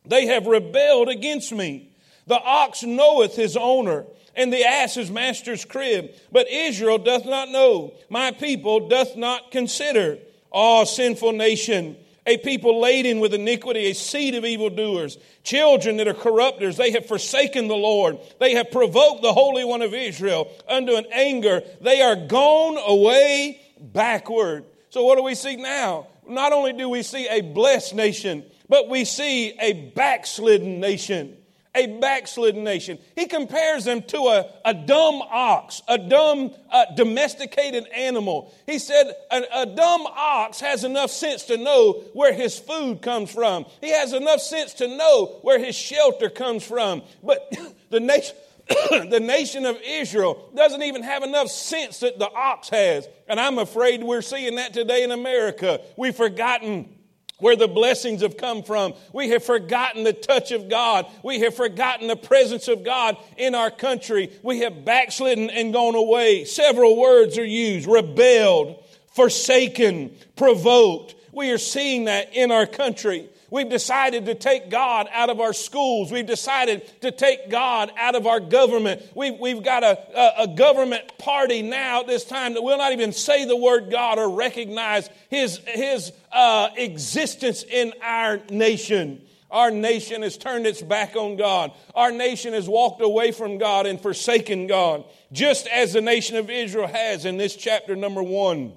They 0.06 0.28
have 0.28 0.46
rebelled 0.46 1.10
against 1.10 1.52
me. 1.52 1.92
The 2.28 2.40
ox 2.40 2.84
knoweth 2.84 3.36
his 3.36 3.58
owner, 3.58 4.06
and 4.36 4.54
the 4.54 4.64
ass 4.64 4.94
his 4.94 5.10
master's 5.10 5.66
crib. 5.66 6.12
But 6.32 6.48
Israel 6.48 7.00
doth 7.00 7.26
not 7.26 7.50
know. 7.50 7.96
My 8.08 8.30
people 8.30 8.88
doth 8.88 9.18
not 9.18 9.50
consider. 9.50 10.20
Ah, 10.54 10.84
sinful 10.84 11.32
nation 11.32 11.98
a 12.32 12.38
people 12.38 12.80
laden 12.80 13.20
with 13.20 13.34
iniquity, 13.34 13.88
a 13.88 13.94
seed 13.94 14.36
of 14.36 14.46
evildoers, 14.46 15.18
children 15.44 15.98
that 15.98 16.08
are 16.08 16.14
corrupters. 16.14 16.78
They 16.78 16.92
have 16.92 17.06
forsaken 17.06 17.68
the 17.68 17.76
Lord. 17.76 18.20
They 18.40 18.54
have 18.56 18.72
provoked 18.72 19.22
the 19.22 19.34
Holy 19.34 19.66
One 19.66 19.82
of 19.82 19.94
Israel 19.94 20.50
unto 20.68 20.96
an 20.96 21.06
anger. 21.12 21.62
They 21.82 22.02
are 22.02 22.16
gone 22.16 22.78
away 22.78 23.60
backward. 23.80 24.64
So, 24.90 25.04
what 25.04 25.18
do 25.18 25.24
we 25.24 25.36
see 25.36 25.58
now? 25.58 26.08
Not 26.28 26.54
only 26.54 26.72
do 26.74 26.88
we 26.88 27.04
see 27.04 27.28
a 27.28 27.42
blessed 27.42 27.96
nation, 27.96 28.46
but 28.70 28.88
we 28.88 29.04
see 29.04 29.58
a 29.60 29.74
backslidden 29.92 30.80
nation 30.80 31.38
a 31.74 32.00
backslidden 32.00 32.64
nation. 32.64 33.00
He 33.16 33.28
compares 33.28 33.86
them 33.86 34.02
to 34.04 34.18
a, 34.18 34.46
a 34.66 34.74
dumb 34.74 35.22
ox, 35.22 35.82
a 35.88 35.98
dumb 35.98 36.52
uh, 36.70 36.86
domesticated 36.96 37.88
animal. 37.96 38.54
He 38.66 38.78
said 38.78 39.14
a, 39.32 39.44
a 39.54 39.66
dumb 39.66 40.06
ox 40.06 40.60
has 40.60 40.84
enough 40.84 41.12
sense 41.12 41.44
to 41.44 41.58
know 41.58 41.94
where 42.14 42.34
his 42.34 42.60
food 42.60 43.02
comes 43.02 43.32
from. 43.32 43.66
He 43.80 43.92
has 43.92 44.14
enough 44.14 44.42
sense 44.42 44.74
to 44.76 44.88
know 44.88 45.40
where 45.44 45.60
his 45.60 45.76
shelter 45.76 46.30
comes 46.30 46.64
from. 46.64 47.04
But 47.24 47.52
the 47.90 48.02
nation, 48.02 48.36
the 49.10 49.22
nation 49.22 49.66
of 49.66 49.78
Israel 49.82 50.52
doesn't 50.54 50.84
even 50.84 51.04
have 51.04 51.24
enough 51.24 51.48
sense 51.50 52.00
that 52.00 52.20
the 52.20 52.30
ox 52.30 52.70
has. 52.70 53.08
And 53.30 53.40
I'm 53.40 53.60
afraid 53.60 54.04
we're 54.04 54.22
seeing 54.22 54.56
that 54.56 54.74
today 54.74 55.04
in 55.04 55.12
America. 55.12 55.80
We've 55.98 56.16
forgotten 56.16 56.98
where 57.42 57.58
the 57.58 57.68
blessings 57.68 58.22
have 58.22 58.38
come 58.38 58.64
from. 58.64 58.94
We 59.12 59.30
have 59.30 59.44
forgotten 59.44 60.04
the 60.04 60.14
touch 60.14 60.52
of 60.52 60.70
God. 60.70 61.06
We 61.24 61.42
have 61.42 61.54
forgotten 61.54 62.08
the 62.08 62.16
presence 62.16 62.68
of 62.70 62.84
God 62.86 63.18
in 63.36 63.54
our 63.54 63.70
country. 63.70 64.32
We 64.42 64.60
have 64.60 64.86
backslidden 64.86 65.50
and 65.50 65.74
gone 65.74 65.96
away. 65.96 66.46
Several 66.46 66.96
words 66.96 67.38
are 67.38 67.46
used 67.46 67.88
rebelled, 67.88 68.84
forsaken, 69.14 70.16
provoked. 70.36 71.16
We 71.34 71.52
are 71.52 71.58
seeing 71.58 72.06
that 72.06 72.34
in 72.36 72.52
our 72.52 72.66
country. 72.66 73.28
We've 73.52 73.70
decided 73.70 74.28
to 74.28 74.36
take 74.36 74.70
God 74.70 75.10
out 75.12 75.30
of 75.30 75.42
our 75.42 75.52
schools. 75.52 76.10
We've 76.10 76.26
decided 76.26 76.90
to 77.02 77.12
take 77.12 77.50
God 77.50 77.92
out 77.98 78.16
of 78.16 78.26
our 78.26 78.40
government. 78.40 79.04
We've, 79.14 79.38
we've 79.38 79.62
got 79.62 79.84
a, 79.84 80.00
a, 80.18 80.44
a 80.44 80.48
government 80.56 81.18
party 81.18 81.62
now 81.62 82.00
at 82.00 82.08
this 82.08 82.24
time 82.24 82.54
that 82.54 82.62
will 82.62 82.78
not 82.78 82.94
even 82.94 83.12
say 83.12 83.44
the 83.44 83.58
word 83.58 83.92
God 83.92 84.20
or 84.20 84.30
recognize 84.30 85.10
His, 85.30 85.60
his 85.68 86.14
uh, 86.32 86.70
existence 86.78 87.64
in 87.64 87.92
our 88.02 88.40
nation. 88.50 89.22
Our 89.52 89.70
nation 89.70 90.22
has 90.22 90.38
turned 90.38 90.66
its 90.66 90.82
back 90.82 91.18
on 91.18 91.36
God. 91.36 91.74
Our 91.94 92.12
nation 92.12 92.54
has 92.54 92.70
walked 92.70 93.02
away 93.02 93.34
from 93.34 93.58
God 93.58 93.86
and 93.86 94.00
forsaken 94.00 94.68
God, 94.68 95.04
just 95.34 95.68
as 95.68 95.92
the 95.92 96.00
nation 96.00 96.38
of 96.38 96.50
Israel 96.50 96.88
has 96.88 97.26
in 97.26 97.36
this 97.36 97.58
chapter 97.58 97.98
number 97.98 98.24
one. 98.24 98.72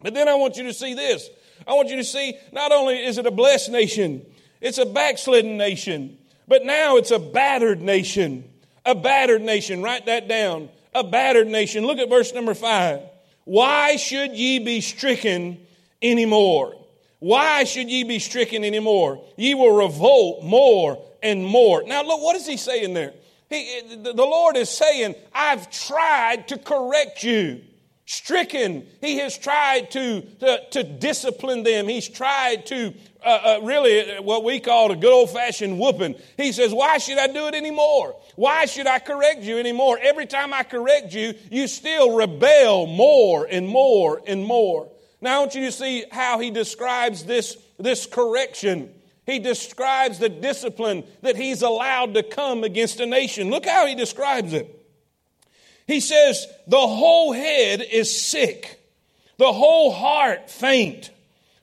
But 0.00 0.14
then 0.14 0.26
I 0.26 0.36
want 0.36 0.56
you 0.56 0.62
to 0.64 0.72
see 0.72 0.94
this. 0.94 1.28
I 1.66 1.74
want 1.74 1.88
you 1.88 1.96
to 1.96 2.04
see 2.04 2.38
not 2.52 2.72
only 2.72 3.04
is 3.04 3.18
it 3.18 3.26
a 3.26 3.30
blessed 3.30 3.70
nation, 3.70 4.24
it's 4.60 4.78
a 4.78 4.86
backslidden 4.86 5.56
nation, 5.56 6.18
but 6.48 6.64
now 6.64 6.96
it's 6.96 7.10
a 7.10 7.18
battered 7.18 7.80
nation. 7.80 8.44
A 8.84 8.94
battered 8.94 9.42
nation. 9.42 9.82
Write 9.82 10.06
that 10.06 10.28
down. 10.28 10.68
A 10.94 11.04
battered 11.04 11.48
nation. 11.48 11.84
Look 11.86 11.98
at 11.98 12.08
verse 12.08 12.32
number 12.32 12.54
five. 12.54 13.02
Why 13.44 13.96
should 13.96 14.32
ye 14.32 14.58
be 14.58 14.80
stricken 14.80 15.58
anymore? 16.00 16.74
Why 17.18 17.64
should 17.64 17.90
ye 17.90 18.04
be 18.04 18.18
stricken 18.18 18.64
anymore? 18.64 19.24
Ye 19.36 19.54
will 19.54 19.76
revolt 19.76 20.44
more 20.44 21.02
and 21.22 21.44
more. 21.44 21.82
Now, 21.84 22.02
look, 22.02 22.22
what 22.22 22.36
is 22.36 22.46
he 22.46 22.56
saying 22.56 22.94
there? 22.94 23.14
He, 23.48 23.82
the 24.02 24.14
Lord 24.14 24.56
is 24.56 24.68
saying, 24.70 25.14
I've 25.32 25.70
tried 25.70 26.48
to 26.48 26.58
correct 26.58 27.22
you. 27.22 27.62
Stricken. 28.06 28.86
He 29.00 29.18
has 29.18 29.36
tried 29.36 29.90
to, 29.90 30.22
to, 30.40 30.60
to 30.70 30.82
discipline 30.84 31.64
them. 31.64 31.88
He's 31.88 32.08
tried 32.08 32.66
to 32.66 32.94
uh, 33.22 33.28
uh, 33.28 33.60
really 33.64 34.20
what 34.20 34.44
we 34.44 34.60
call 34.60 34.92
a 34.92 34.96
good 34.96 35.12
old 35.12 35.30
fashioned 35.30 35.78
whooping. 35.78 36.14
He 36.36 36.52
says, 36.52 36.72
Why 36.72 36.98
should 36.98 37.18
I 37.18 37.26
do 37.26 37.48
it 37.48 37.54
anymore? 37.54 38.16
Why 38.36 38.66
should 38.66 38.86
I 38.86 39.00
correct 39.00 39.42
you 39.42 39.58
anymore? 39.58 39.98
Every 40.00 40.26
time 40.26 40.54
I 40.54 40.62
correct 40.62 41.12
you, 41.12 41.34
you 41.50 41.66
still 41.66 42.16
rebel 42.16 42.86
more 42.86 43.46
and 43.50 43.68
more 43.68 44.22
and 44.26 44.44
more. 44.44 44.88
Now, 45.20 45.36
I 45.36 45.38
want 45.40 45.54
you 45.54 45.64
to 45.64 45.72
see 45.72 46.04
how 46.10 46.38
he 46.38 46.50
describes 46.50 47.24
this, 47.24 47.56
this 47.78 48.06
correction. 48.06 48.92
He 49.24 49.40
describes 49.40 50.20
the 50.20 50.28
discipline 50.28 51.04
that 51.22 51.36
he's 51.36 51.62
allowed 51.62 52.14
to 52.14 52.22
come 52.22 52.62
against 52.62 53.00
a 53.00 53.06
nation. 53.06 53.50
Look 53.50 53.66
how 53.66 53.86
he 53.86 53.96
describes 53.96 54.52
it. 54.52 54.72
He 55.86 56.00
says, 56.00 56.46
The 56.66 56.76
whole 56.78 57.32
head 57.32 57.82
is 57.82 58.20
sick, 58.20 58.80
the 59.38 59.52
whole 59.52 59.92
heart 59.92 60.50
faint. 60.50 61.10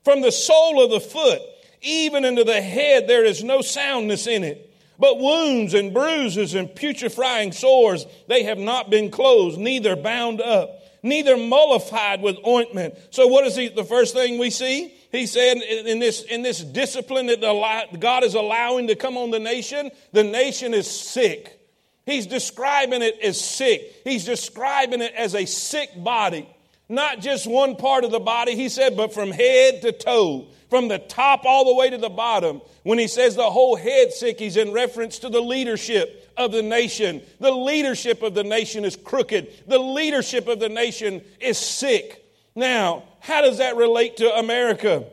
From 0.03 0.21
the 0.21 0.33
sole 0.33 0.83
of 0.83 0.91
the 0.91 0.99
foot 0.99 1.41
even 1.83 2.23
into 2.23 2.43
the 2.43 2.61
head, 2.61 3.07
there 3.07 3.25
is 3.25 3.43
no 3.43 3.61
soundness 3.61 4.25
in 4.25 4.43
it. 4.43 4.69
But 4.97 5.19
wounds 5.19 5.73
and 5.73 5.93
bruises 5.93 6.55
and 6.55 6.73
putrefying 6.73 7.51
sores, 7.51 8.05
they 8.27 8.43
have 8.43 8.57
not 8.57 8.89
been 8.89 9.11
closed, 9.11 9.59
neither 9.59 9.95
bound 9.95 10.39
up, 10.39 10.81
neither 11.01 11.35
mollified 11.35 12.21
with 12.21 12.37
ointment. 12.47 12.95
So, 13.09 13.27
what 13.27 13.45
is 13.45 13.55
he, 13.55 13.67
the 13.67 13.83
first 13.83 14.13
thing 14.13 14.39
we 14.39 14.49
see? 14.49 14.93
He 15.11 15.25
said 15.25 15.57
in 15.57 15.99
this, 15.99 16.23
in 16.23 16.41
this 16.41 16.59
discipline 16.59 17.27
that 17.27 17.99
God 17.99 18.23
is 18.23 18.33
allowing 18.33 18.87
to 18.87 18.95
come 18.95 19.17
on 19.17 19.29
the 19.29 19.39
nation, 19.39 19.91
the 20.13 20.23
nation 20.23 20.73
is 20.73 20.89
sick. 20.89 21.59
He's 22.05 22.27
describing 22.27 23.01
it 23.01 23.17
as 23.23 23.39
sick. 23.39 24.01
He's 24.03 24.25
describing 24.25 25.01
it 25.01 25.13
as 25.15 25.35
a 25.35 25.45
sick 25.45 25.89
body. 25.95 26.49
Not 26.89 27.21
just 27.21 27.47
one 27.47 27.75
part 27.77 28.03
of 28.03 28.11
the 28.11 28.19
body, 28.19 28.55
he 28.55 28.67
said, 28.69 28.97
but 28.97 29.13
from 29.13 29.31
head 29.31 29.81
to 29.83 29.93
toe, 29.93 30.47
from 30.69 30.89
the 30.89 30.99
top 30.99 31.45
all 31.45 31.65
the 31.65 31.73
way 31.73 31.89
to 31.89 31.97
the 31.97 32.09
bottom. 32.09 32.61
When 32.83 32.99
he 32.99 33.07
says 33.07 33.35
the 33.35 33.49
whole 33.49 33.77
head 33.77 34.11
sick, 34.11 34.37
he's 34.37 34.57
in 34.57 34.73
reference 34.73 35.19
to 35.19 35.29
the 35.29 35.41
leadership 35.41 36.31
of 36.35 36.51
the 36.51 36.61
nation. 36.61 37.21
The 37.39 37.51
leadership 37.51 38.21
of 38.21 38.33
the 38.33 38.43
nation 38.43 38.83
is 38.83 38.97
crooked. 38.97 39.63
The 39.67 39.79
leadership 39.79 40.47
of 40.47 40.59
the 40.59 40.69
nation 40.69 41.21
is 41.39 41.57
sick. 41.57 42.25
Now, 42.53 43.03
how 43.21 43.41
does 43.41 43.59
that 43.59 43.77
relate 43.77 44.17
to 44.17 44.35
America? 44.35 45.05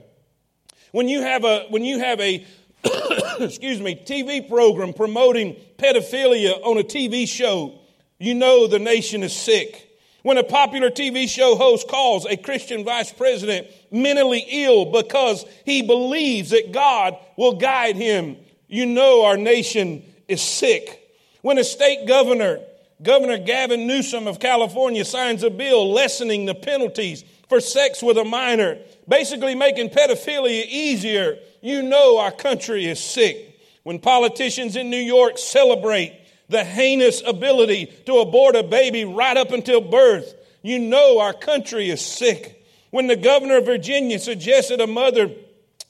When 0.93 1.09
you 1.09 1.23
have 1.23 1.45
a 1.45 1.67
when 1.69 1.85
you 1.85 2.01
have 2.01 2.21
a 2.21 2.45
excuse 3.41 3.81
me, 3.81 3.95
TV 3.95 4.49
program 4.49 4.93
promoting 4.93 5.57
pedophilia 5.79 6.65
on 6.65 6.79
a 6.79 6.83
TV 6.83 7.29
show, 7.29 7.79
you 8.19 8.35
know 8.35 8.67
the 8.67 8.79
nation 8.79 9.23
is 9.23 9.35
sick. 9.35 9.87
When 10.23 10.37
a 10.37 10.45
popular 10.45 10.91
TV 10.91 11.29
show 11.29 11.57
host 11.57 11.89
calls 11.89 12.27
a 12.27 12.37
Christian 12.37 12.85
vice 12.85 13.11
president 13.13 13.69
mentally 13.91 14.45
ill 14.51 14.87
because 14.87 15.45
he 15.65 15.83
believes 15.83 16.51
that 16.51 16.73
God 16.73 17.17
will 17.37 17.55
guide 17.55 17.97
him, 17.97 18.37
you 18.69 18.85
know 18.85 19.25
our 19.25 19.39
nation 19.39 20.03
is 20.29 20.43
sick. 20.43 20.99
When 21.43 21.57
a 21.57 21.65
state 21.65 22.07
governor, 22.07 22.61
Governor 23.03 23.39
Gavin 23.39 23.87
Newsom 23.87 24.27
of 24.27 24.41
California, 24.41 25.07
signs 25.07 25.43
a 25.43 25.49
bill 25.49 25.91
lessening 25.91 26.45
the 26.45 26.55
penalties 26.55 27.25
for 27.49 27.61
sex 27.61 28.03
with 28.03 28.19
a 28.19 28.25
minor, 28.25 28.79
basically 29.09 29.55
making 29.55 29.89
pedophilia 29.89 30.67
easier, 30.67 31.39
you 31.61 31.83
know 31.83 32.19
our 32.19 32.33
country 32.33 32.87
is 32.87 33.03
sick. 33.03 33.59
When 33.83 33.99
politicians 33.99 34.77
in 34.77 34.91
New 34.91 34.97
York 34.97 35.39
celebrate 35.39 36.19
the 36.49 36.65
heinous 36.65 37.23
ability 37.27 37.87
to 38.07 38.19
abort 38.19 38.57
a 38.57 38.63
baby 38.63 39.05
right 39.05 39.37
up 39.37 39.53
until 39.53 39.81
birth, 39.81 40.35
you 40.63 40.79
know 40.79 41.19
our 41.19 41.33
country 41.33 41.91
is 41.91 42.05
sick. 42.05 42.67
When 42.91 43.07
the 43.07 43.17
governor 43.17 43.59
of 43.59 43.67
Virginia 43.67 44.19
suggested 44.19 44.81
a 44.81 44.87
mother 44.87 45.31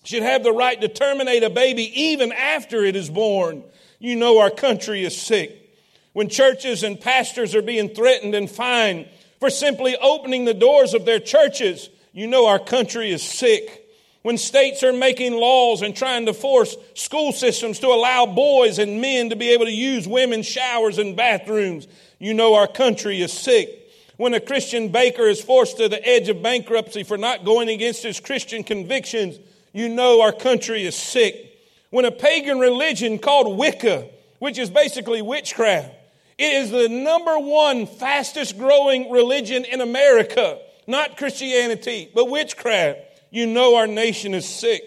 should 0.05 0.23
have 0.23 0.43
the 0.43 0.53
right 0.53 0.81
to 0.81 0.89
terminate 0.89 1.43
a 1.43 1.51
baby 1.51 2.03
even 2.03 2.33
after 2.33 2.85
it 2.85 2.97
is 2.97 3.11
born, 3.11 3.65
you 3.99 4.17
know 4.17 4.39
our 4.39 4.51
country 4.51 5.05
is 5.05 5.21
sick. 5.21 5.57
When 6.13 6.29
churches 6.29 6.83
and 6.83 7.01
pastors 7.01 7.55
are 7.55 7.63
being 7.63 7.89
threatened 7.89 8.35
and 8.35 8.51
fined 8.51 9.09
for 9.39 9.51
simply 9.51 9.97
opening 9.97 10.45
the 10.45 10.55
doors 10.55 10.95
of 10.95 11.05
their 11.05 11.21
churches, 11.21 11.89
you 12.13 12.27
know 12.27 12.47
our 12.47 12.59
country 12.59 13.11
is 13.11 13.23
sick 13.23 13.80
when 14.23 14.37
states 14.37 14.83
are 14.83 14.93
making 14.93 15.33
laws 15.33 15.81
and 15.83 15.97
trying 15.97 16.27
to 16.27 16.35
force 16.35 16.77
school 16.95 17.33
systems 17.33 17.79
to 17.79 17.87
allow 17.87 18.27
boys 18.27 18.79
and 18.79 19.01
men 19.01 19.31
to 19.31 19.37
be 19.37 19.51
able 19.51 19.65
to 19.65 19.73
use 19.73 20.07
women's 20.07 20.47
showers 20.47 20.99
and 20.99 21.17
bathrooms, 21.17 21.89
you 22.19 22.35
know 22.35 22.55
our 22.55 22.67
country 22.67 23.23
is 23.23 23.33
sick. 23.33 23.91
When 24.19 24.35
a 24.35 24.41
Christian 24.41 24.89
baker 24.89 25.23
is 25.23 25.41
forced 25.41 25.79
to 25.79 25.89
the 25.89 26.07
edge 26.07 26.29
of 26.29 26.43
bankruptcy 26.43 27.03
for 27.03 27.17
not 27.17 27.47
going 27.47 27.71
against 27.71 28.03
his 28.03 28.21
Christian 28.21 28.63
convictions, 28.63 29.39
you 29.73 29.89
know 29.89 30.21
our 30.21 30.33
country 30.33 30.85
is 30.85 30.95
sick. 30.95 31.59
When 31.89 32.05
a 32.05 32.11
pagan 32.11 32.59
religion 32.59 33.19
called 33.19 33.57
Wicca, 33.57 34.07
which 34.39 34.59
is 34.59 34.69
basically 34.69 35.23
witchcraft, 35.23 35.95
it 36.37 36.53
is 36.63 36.71
the 36.71 36.91
number 36.91 37.39
one 37.39 37.87
fastest 37.87 38.59
growing 38.59 39.11
religion 39.11 39.65
in 39.65 39.81
America, 39.81 40.59
not 40.87 41.17
Christianity, 41.17 42.11
but 42.15 42.29
witchcraft 42.29 42.99
you 43.31 43.47
know 43.47 43.77
our 43.77 43.87
nation 43.87 44.35
is 44.35 44.49
sick. 44.49 44.83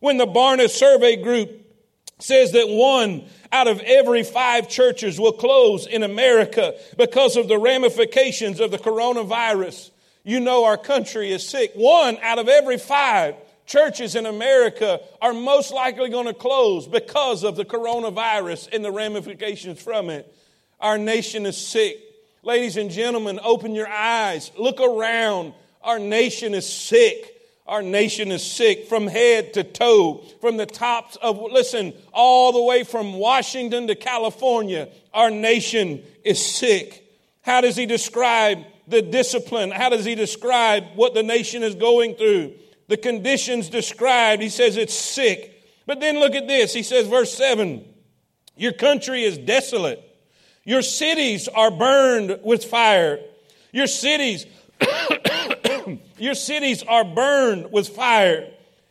When 0.00 0.16
the 0.16 0.26
Barna 0.26 0.68
Survey 0.68 1.16
Group 1.16 1.50
says 2.18 2.52
that 2.52 2.68
one 2.68 3.24
out 3.50 3.68
of 3.68 3.80
every 3.80 4.22
five 4.22 4.68
churches 4.68 5.18
will 5.20 5.32
close 5.32 5.86
in 5.86 6.02
America 6.02 6.74
because 6.96 7.36
of 7.36 7.48
the 7.48 7.58
ramifications 7.58 8.60
of 8.60 8.70
the 8.70 8.78
coronavirus, 8.78 9.90
you 10.24 10.40
know 10.40 10.64
our 10.64 10.76
country 10.76 11.30
is 11.30 11.46
sick. 11.46 11.72
One 11.74 12.16
out 12.22 12.38
of 12.38 12.48
every 12.48 12.78
five 12.78 13.34
churches 13.66 14.14
in 14.14 14.26
America 14.26 15.00
are 15.20 15.32
most 15.32 15.72
likely 15.72 16.10
going 16.10 16.26
to 16.26 16.34
close 16.34 16.86
because 16.86 17.44
of 17.44 17.56
the 17.56 17.64
coronavirus 17.64 18.68
and 18.72 18.84
the 18.84 18.92
ramifications 18.92 19.80
from 19.80 20.10
it. 20.10 20.32
Our 20.80 20.98
nation 20.98 21.46
is 21.46 21.56
sick. 21.56 21.96
Ladies 22.42 22.76
and 22.76 22.90
gentlemen, 22.90 23.38
open 23.42 23.74
your 23.74 23.88
eyes. 23.88 24.50
Look 24.58 24.80
around. 24.80 25.54
Our 25.82 25.98
nation 25.98 26.54
is 26.54 26.70
sick. 26.70 27.41
Our 27.72 27.80
nation 27.80 28.30
is 28.32 28.44
sick 28.44 28.86
from 28.86 29.06
head 29.06 29.54
to 29.54 29.64
toe, 29.64 30.22
from 30.42 30.58
the 30.58 30.66
tops 30.66 31.16
of, 31.16 31.40
listen, 31.40 31.94
all 32.12 32.52
the 32.52 32.62
way 32.62 32.84
from 32.84 33.14
Washington 33.14 33.86
to 33.86 33.94
California. 33.94 34.90
Our 35.14 35.30
nation 35.30 36.02
is 36.22 36.44
sick. 36.44 37.02
How 37.40 37.62
does 37.62 37.74
he 37.74 37.86
describe 37.86 38.58
the 38.86 39.00
discipline? 39.00 39.70
How 39.70 39.88
does 39.88 40.04
he 40.04 40.14
describe 40.14 40.84
what 40.96 41.14
the 41.14 41.22
nation 41.22 41.62
is 41.62 41.74
going 41.74 42.16
through? 42.16 42.52
The 42.88 42.98
conditions 42.98 43.70
described, 43.70 44.42
he 44.42 44.50
says 44.50 44.76
it's 44.76 44.92
sick. 44.92 45.64
But 45.86 45.98
then 45.98 46.20
look 46.20 46.34
at 46.34 46.46
this. 46.46 46.74
He 46.74 46.82
says, 46.82 47.08
verse 47.08 47.32
7 47.32 47.82
Your 48.54 48.74
country 48.74 49.22
is 49.22 49.38
desolate, 49.38 49.98
your 50.62 50.82
cities 50.82 51.48
are 51.48 51.70
burned 51.70 52.38
with 52.44 52.66
fire. 52.66 53.18
Your 53.72 53.86
cities 53.86 54.44
your 56.22 56.34
cities 56.34 56.84
are 56.84 57.04
burned 57.04 57.72
with 57.72 57.88
fire. 57.88 58.48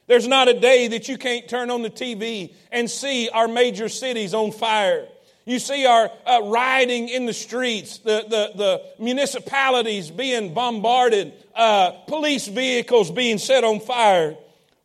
There's 0.08 0.28
not 0.28 0.50
a 0.50 0.60
day 0.60 0.90
that 0.90 1.08
you 1.08 1.18
can't 1.18 1.48
turn 1.48 1.72
on 1.72 1.82
the 1.82 1.90
TV 1.90 2.54
and 2.72 2.90
see 2.90 3.30
our 3.30 3.48
major 3.48 3.88
cities 3.88 4.34
on 4.34 4.52
fire. 4.52 5.08
You 5.46 5.58
see 5.58 5.86
our 5.86 6.12
uh, 6.26 6.42
rioting 6.44 7.08
in 7.08 7.26
the 7.26 7.34
streets, 7.34 8.00
the, 8.00 8.26
the, 8.28 8.52
the 8.58 9.04
municipalities 9.04 10.12
being 10.12 10.54
bombarded, 10.54 11.32
uh, 11.56 11.92
police 12.08 12.48
vehicles 12.48 13.10
being 13.10 13.38
set 13.38 13.64
on 13.64 13.80
fire. 13.80 14.36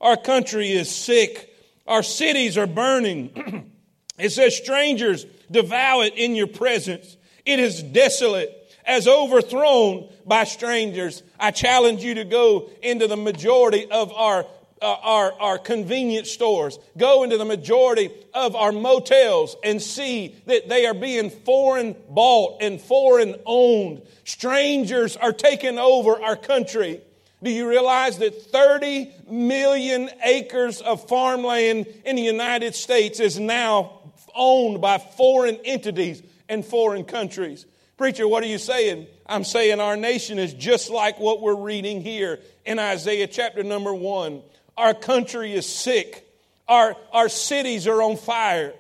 Our 0.00 0.16
country 0.16 0.70
is 0.70 0.88
sick. 0.88 1.52
Our 1.86 2.04
cities 2.04 2.56
are 2.56 2.68
burning. 2.68 3.72
it 4.18 4.30
says, 4.30 4.56
strangers 4.56 5.26
devour 5.50 6.04
it 6.04 6.14
in 6.14 6.36
your 6.36 6.46
presence. 6.46 7.16
It 7.44 7.58
is 7.58 7.82
desolate 7.82 8.65
as 8.86 9.08
overthrown 9.08 10.08
by 10.24 10.44
strangers. 10.44 11.22
I 11.38 11.50
challenge 11.50 12.02
you 12.02 12.14
to 12.14 12.24
go 12.24 12.70
into 12.82 13.06
the 13.06 13.16
majority 13.16 13.90
of 13.90 14.12
our 14.12 14.46
uh, 14.80 14.94
our, 15.02 15.32
our 15.40 15.58
convenience 15.58 16.30
stores, 16.30 16.78
go 16.98 17.22
into 17.22 17.38
the 17.38 17.46
majority 17.46 18.10
of 18.34 18.54
our 18.54 18.72
motels 18.72 19.56
and 19.64 19.80
see 19.80 20.36
that 20.44 20.68
they 20.68 20.84
are 20.84 20.92
being 20.92 21.30
foreign 21.30 21.96
bought 22.10 22.62
and 22.62 22.78
foreign 22.78 23.36
owned. 23.46 24.02
Strangers 24.24 25.16
are 25.16 25.32
taking 25.32 25.78
over 25.78 26.20
our 26.22 26.36
country. 26.36 27.00
Do 27.42 27.50
you 27.50 27.68
realize 27.68 28.18
that 28.18 28.42
30 28.52 29.12
million 29.30 30.10
acres 30.22 30.82
of 30.82 31.08
farmland 31.08 31.86
in 32.04 32.16
the 32.16 32.22
United 32.22 32.74
States 32.74 33.18
is 33.18 33.38
now 33.38 34.00
owned 34.34 34.82
by 34.82 34.98
foreign 34.98 35.58
entities 35.64 36.22
and 36.48 36.64
foreign 36.64 37.04
countries? 37.04 37.64
Preacher, 37.96 38.28
what 38.28 38.42
are 38.42 38.48
you 38.48 38.58
saying? 38.58 39.06
I'm 39.26 39.44
saying 39.44 39.80
our 39.80 39.96
nation 39.96 40.38
is 40.38 40.52
just 40.52 40.90
like 40.90 41.18
what 41.18 41.40
we're 41.40 41.56
reading 41.56 42.02
here 42.02 42.40
in 42.66 42.78
Isaiah 42.78 43.26
chapter 43.26 43.62
number 43.62 43.94
one. 43.94 44.42
Our 44.76 44.92
country 44.92 45.54
is 45.54 45.66
sick. 45.66 46.28
Our, 46.68 46.94
our 47.12 47.30
cities 47.30 47.86
are 47.86 48.02
on 48.02 48.18
fire. 48.18 48.74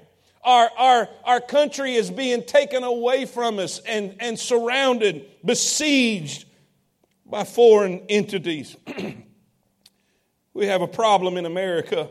Our, 0.44 0.70
our, 0.76 1.08
our 1.24 1.40
country 1.40 1.94
is 1.94 2.10
being 2.10 2.44
taken 2.44 2.84
away 2.84 3.24
from 3.24 3.58
us 3.58 3.78
and, 3.78 4.16
and 4.20 4.38
surrounded, 4.38 5.24
besieged 5.42 6.44
by 7.24 7.44
foreign 7.44 8.00
entities. 8.10 8.76
we 10.54 10.66
have 10.66 10.82
a 10.82 10.86
problem 10.86 11.38
in 11.38 11.46
America. 11.46 12.10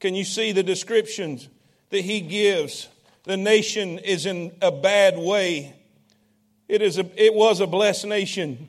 Can 0.00 0.14
you 0.14 0.24
see 0.24 0.52
the 0.52 0.62
descriptions 0.62 1.48
that 1.90 2.00
he 2.00 2.22
gives? 2.22 2.88
The 3.24 3.36
nation 3.36 3.98
is 3.98 4.24
in 4.24 4.56
a 4.62 4.72
bad 4.72 5.18
way. 5.18 5.74
It, 6.68 6.82
is 6.82 6.98
a, 6.98 7.10
it 7.16 7.34
was 7.34 7.60
a 7.60 7.66
blessed 7.66 8.06
nation. 8.06 8.68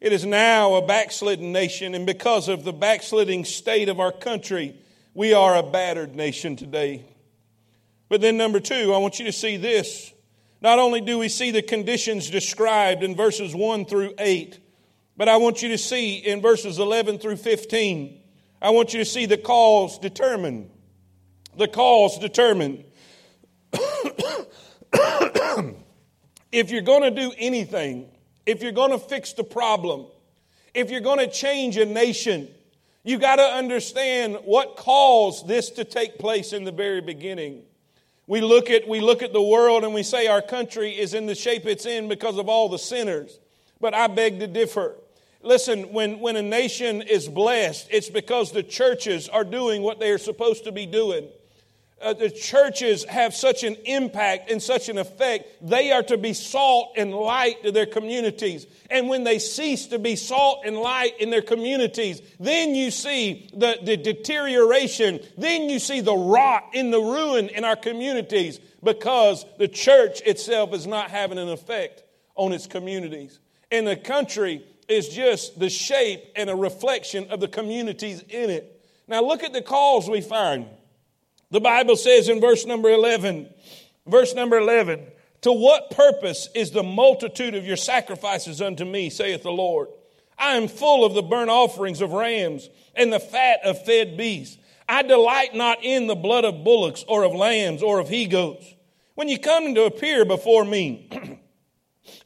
It 0.00 0.12
is 0.12 0.26
now 0.26 0.74
a 0.74 0.86
backslidden 0.86 1.52
nation, 1.52 1.94
and 1.94 2.04
because 2.04 2.48
of 2.48 2.64
the 2.64 2.72
backsliding 2.72 3.46
state 3.46 3.88
of 3.88 3.98
our 3.98 4.12
country, 4.12 4.76
we 5.14 5.32
are 5.32 5.56
a 5.56 5.62
battered 5.62 6.14
nation 6.14 6.56
today. 6.56 7.06
But 8.10 8.20
then, 8.20 8.36
number 8.36 8.60
two, 8.60 8.92
I 8.92 8.98
want 8.98 9.18
you 9.18 9.24
to 9.24 9.32
see 9.32 9.56
this. 9.56 10.12
Not 10.60 10.78
only 10.78 11.00
do 11.00 11.18
we 11.18 11.30
see 11.30 11.50
the 11.50 11.62
conditions 11.62 12.28
described 12.28 13.02
in 13.02 13.16
verses 13.16 13.54
1 13.54 13.86
through 13.86 14.12
8, 14.18 14.58
but 15.16 15.28
I 15.28 15.38
want 15.38 15.62
you 15.62 15.70
to 15.70 15.78
see 15.78 16.16
in 16.16 16.42
verses 16.42 16.78
11 16.78 17.18
through 17.18 17.36
15, 17.36 18.20
I 18.60 18.70
want 18.70 18.92
you 18.92 18.98
to 18.98 19.04
see 19.06 19.24
the 19.24 19.38
cause 19.38 19.98
determined. 19.98 20.70
The 21.56 21.68
cause 21.68 22.18
determined. 22.18 22.84
if 26.54 26.70
you're 26.70 26.82
going 26.82 27.02
to 27.02 27.10
do 27.10 27.32
anything, 27.36 28.08
if 28.46 28.62
you're 28.62 28.70
going 28.70 28.92
to 28.92 28.98
fix 28.98 29.32
the 29.32 29.42
problem, 29.42 30.06
if 30.72 30.88
you're 30.88 31.00
going 31.00 31.18
to 31.18 31.26
change 31.26 31.76
a 31.76 31.84
nation, 31.84 32.48
you 33.02 33.18
got 33.18 33.36
to 33.36 33.42
understand 33.42 34.38
what 34.44 34.76
caused 34.76 35.48
this 35.48 35.70
to 35.70 35.84
take 35.84 36.16
place 36.16 36.52
in 36.52 36.62
the 36.62 36.70
very 36.70 37.00
beginning. 37.00 37.62
We 38.28 38.40
look 38.40 38.70
at 38.70 38.86
we 38.86 39.00
look 39.00 39.20
at 39.20 39.32
the 39.32 39.42
world 39.42 39.82
and 39.82 39.92
we 39.92 40.04
say 40.04 40.28
our 40.28 40.40
country 40.40 40.92
is 40.92 41.12
in 41.12 41.26
the 41.26 41.34
shape 41.34 41.66
it's 41.66 41.86
in 41.86 42.08
because 42.08 42.38
of 42.38 42.48
all 42.48 42.68
the 42.68 42.78
sinners. 42.78 43.40
But 43.80 43.92
I 43.92 44.06
beg 44.06 44.38
to 44.38 44.46
differ. 44.46 44.94
Listen, 45.42 45.92
when, 45.92 46.20
when 46.20 46.36
a 46.36 46.42
nation 46.42 47.02
is 47.02 47.28
blessed, 47.28 47.88
it's 47.90 48.08
because 48.08 48.52
the 48.52 48.62
churches 48.62 49.28
are 49.28 49.44
doing 49.44 49.82
what 49.82 49.98
they 49.98 50.10
are 50.10 50.18
supposed 50.18 50.64
to 50.64 50.72
be 50.72 50.86
doing 50.86 51.28
uh, 52.04 52.12
the 52.12 52.30
churches 52.30 53.04
have 53.04 53.34
such 53.34 53.64
an 53.64 53.76
impact 53.86 54.50
and 54.50 54.62
such 54.62 54.90
an 54.90 54.98
effect. 54.98 55.48
They 55.62 55.90
are 55.90 56.02
to 56.04 56.18
be 56.18 56.34
salt 56.34 56.92
and 56.96 57.14
light 57.14 57.62
to 57.62 57.72
their 57.72 57.86
communities. 57.86 58.66
And 58.90 59.08
when 59.08 59.24
they 59.24 59.38
cease 59.38 59.86
to 59.86 59.98
be 59.98 60.14
salt 60.14 60.60
and 60.66 60.76
light 60.76 61.18
in 61.18 61.30
their 61.30 61.42
communities, 61.42 62.20
then 62.38 62.74
you 62.74 62.90
see 62.90 63.48
the, 63.54 63.78
the 63.82 63.96
deterioration. 63.96 65.20
Then 65.38 65.70
you 65.70 65.78
see 65.78 66.00
the 66.00 66.14
rot 66.14 66.64
in 66.74 66.90
the 66.90 67.00
ruin 67.00 67.48
in 67.48 67.64
our 67.64 67.76
communities 67.76 68.60
because 68.82 69.46
the 69.58 69.68
church 69.68 70.20
itself 70.20 70.74
is 70.74 70.86
not 70.86 71.10
having 71.10 71.38
an 71.38 71.48
effect 71.48 72.02
on 72.34 72.52
its 72.52 72.66
communities. 72.66 73.40
And 73.70 73.86
the 73.86 73.96
country 73.96 74.62
is 74.88 75.08
just 75.08 75.58
the 75.58 75.70
shape 75.70 76.22
and 76.36 76.50
a 76.50 76.54
reflection 76.54 77.30
of 77.30 77.40
the 77.40 77.48
communities 77.48 78.22
in 78.28 78.50
it. 78.50 78.70
Now 79.08 79.22
look 79.22 79.42
at 79.42 79.54
the 79.54 79.62
calls 79.62 80.08
we 80.08 80.20
find. 80.20 80.66
The 81.54 81.60
Bible 81.60 81.94
says 81.94 82.28
in 82.28 82.40
verse 82.40 82.66
number 82.66 82.90
11, 82.90 83.48
verse 84.08 84.34
number 84.34 84.58
11, 84.58 85.06
to 85.42 85.52
what 85.52 85.92
purpose 85.92 86.48
is 86.52 86.72
the 86.72 86.82
multitude 86.82 87.54
of 87.54 87.64
your 87.64 87.76
sacrifices 87.76 88.60
unto 88.60 88.84
me, 88.84 89.08
saith 89.08 89.44
the 89.44 89.52
Lord? 89.52 89.86
I 90.36 90.56
am 90.56 90.66
full 90.66 91.04
of 91.04 91.14
the 91.14 91.22
burnt 91.22 91.50
offerings 91.50 92.00
of 92.00 92.10
rams 92.10 92.68
and 92.96 93.12
the 93.12 93.20
fat 93.20 93.60
of 93.62 93.84
fed 93.84 94.16
beasts. 94.16 94.58
I 94.88 95.02
delight 95.02 95.54
not 95.54 95.84
in 95.84 96.08
the 96.08 96.16
blood 96.16 96.44
of 96.44 96.64
bullocks 96.64 97.04
or 97.06 97.22
of 97.22 97.32
lambs 97.32 97.84
or 97.84 98.00
of 98.00 98.08
he 98.08 98.26
goats. 98.26 98.66
When 99.14 99.28
you 99.28 99.38
come 99.38 99.76
to 99.76 99.84
appear 99.84 100.24
before 100.24 100.64
me, 100.64 101.08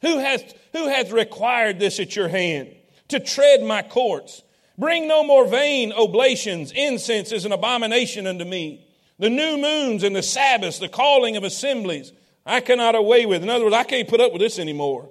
who 0.01 0.17
hath, 0.17 0.55
who 0.73 0.87
hath 0.87 1.11
required 1.11 1.77
this 1.77 1.99
at 1.99 2.15
your 2.15 2.29
hand 2.29 2.75
to 3.09 3.19
tread 3.19 3.61
my 3.61 3.83
courts? 3.83 4.41
Bring 4.79 5.07
no 5.07 5.23
more 5.23 5.45
vain 5.45 5.93
oblations. 5.93 6.71
Incense 6.71 7.31
is 7.31 7.45
an 7.45 7.51
abomination 7.51 8.25
unto 8.25 8.43
me 8.43 8.87
the 9.19 9.29
new 9.29 9.57
moons 9.57 10.03
and 10.03 10.15
the 10.15 10.23
Sabbaths, 10.23 10.79
the 10.79 10.89
calling 10.89 11.35
of 11.35 11.43
assemblies, 11.43 12.13
I 12.45 12.61
cannot 12.61 12.95
away 12.95 13.25
with. 13.25 13.43
In 13.43 13.49
other 13.49 13.65
words, 13.65 13.75
I 13.75 13.83
can't 13.83 14.07
put 14.07 14.21
up 14.21 14.31
with 14.31 14.41
this 14.41 14.57
anymore. 14.57 15.09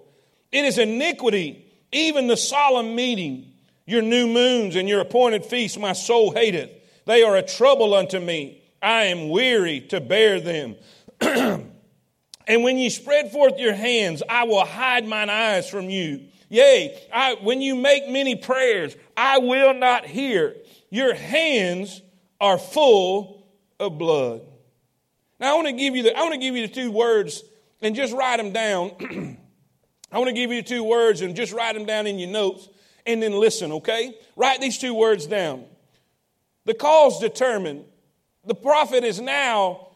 It 0.51 0.65
is 0.65 0.79
iniquity, 0.79 1.67
even 1.93 2.27
the 2.27 2.37
solemn 2.37 2.95
meeting. 2.95 3.53
Your 3.87 4.03
new 4.03 4.27
moons 4.27 4.77
and 4.77 4.89
your 4.89 5.01
appointed 5.01 5.45
feasts, 5.47 5.79
my 5.79 5.93
soul 5.93 6.33
hateth. 6.33 6.71
They 7.05 7.23
are 7.23 7.37
a 7.37 7.43
trouble 7.43 7.95
unto 7.95 8.19
me. 8.19 8.63
I 8.83 9.05
am 9.05 9.29
weary 9.29 9.81
to 9.89 10.01
bear 10.01 10.41
them. 10.41 10.77
and 11.21 11.71
when 12.47 12.79
ye 12.79 12.91
spread 12.91 13.31
forth 13.31 13.59
your 13.59 13.75
hands, 13.75 14.23
I 14.29 14.45
will 14.45 14.65
hide 14.65 15.07
mine 15.07 15.31
eyes 15.31 15.69
from 15.69 15.91
you. 15.91 16.27
Yea, 16.49 16.99
I, 17.13 17.37
when 17.43 17.61
you 17.61 17.75
make 17.77 18.09
many 18.09 18.37
prayers, 18.37 18.97
I 19.17 19.39
will 19.39 19.75
not 19.75 20.07
hear. 20.07 20.57
Your 20.91 21.15
hands 21.15 22.01
are 22.41 22.59
full 22.59 23.38
of 23.79 23.99
blood. 23.99 24.43
Now 25.41 25.53
I 25.53 25.55
want 25.55 25.69
to 25.69 25.73
give 25.73 25.95
you 25.95 26.05
the 26.05 26.17
I 26.17 26.23
want 26.23 26.35
to 26.35 26.41
give 26.41 26.57
you 26.57 26.67
the 26.67 26.73
two 26.73 26.91
words 26.91 27.43
and 27.81 27.95
just 27.95 28.13
write 28.13 28.39
them 28.39 28.53
down. 28.53 28.93
I 30.13 30.19
want 30.19 30.29
to 30.29 30.35
give 30.35 30.51
you 30.51 30.63
two 30.63 30.83
words 30.83 31.21
and 31.21 31.37
just 31.37 31.53
write 31.53 31.75
them 31.75 31.85
down 31.85 32.07
in 32.07 32.19
your 32.19 32.31
notes 32.31 32.69
and 33.07 33.23
then 33.23 33.33
listen, 33.33 33.73
okay? 33.73 34.15
Write 34.37 34.61
these 34.61 34.79
two 34.79 34.95
words 34.95 35.27
down. 35.27 35.65
The 36.65 36.75
cause 36.75 37.21
determined. 37.21 37.85
The 38.45 38.55
prophet 38.55 39.05
is 39.05 39.21
now 39.21 39.89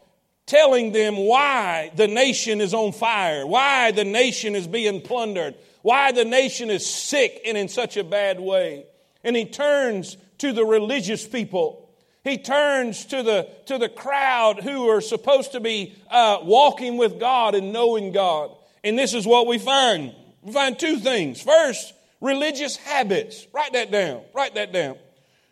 telling 0.45 0.91
them 0.91 1.17
why 1.17 1.91
the 1.95 2.07
nation 2.07 2.61
is 2.61 2.73
on 2.73 2.91
fire, 2.91 3.45
why 3.45 3.91
the 3.91 4.03
nation 4.03 4.55
is 4.55 4.67
being 4.67 5.01
plundered, 5.01 5.55
why 5.81 6.11
the 6.11 6.25
nation 6.25 6.69
is 6.69 6.85
sick 6.85 7.41
and 7.45 7.57
in 7.57 7.67
such 7.67 7.97
a 7.97 8.03
bad 8.03 8.39
way. 8.39 8.85
And 9.23 9.35
he 9.35 9.45
turns 9.45 10.17
to 10.39 10.51
the 10.51 10.65
religious 10.65 11.25
people 11.25 11.82
he 12.23 12.37
turns 12.37 13.05
to 13.05 13.21
the, 13.21 13.49
to 13.65 13.77
the 13.77 13.89
crowd 13.89 14.61
who 14.63 14.87
are 14.89 15.01
supposed 15.01 15.51
to 15.51 15.59
be 15.59 15.93
uh, 16.09 16.39
walking 16.41 16.97
with 16.97 17.19
God 17.19 17.53
and 17.53 17.73
knowing 17.73 18.13
God. 18.13 18.51
And 18.83 18.97
this 18.97 19.13
is 19.13 19.25
what 19.25 19.45
we 19.45 19.57
find. 19.57 20.13
We 20.41 20.53
find 20.53 20.79
two 20.79 20.97
things. 20.97 21.41
First, 21.41 21.93
religious 22.21 22.77
habits. 22.77 23.45
Write 23.53 23.73
that 23.73 23.91
down. 23.91 24.21
Write 24.33 24.55
that 24.55 24.71
down. 24.71 24.97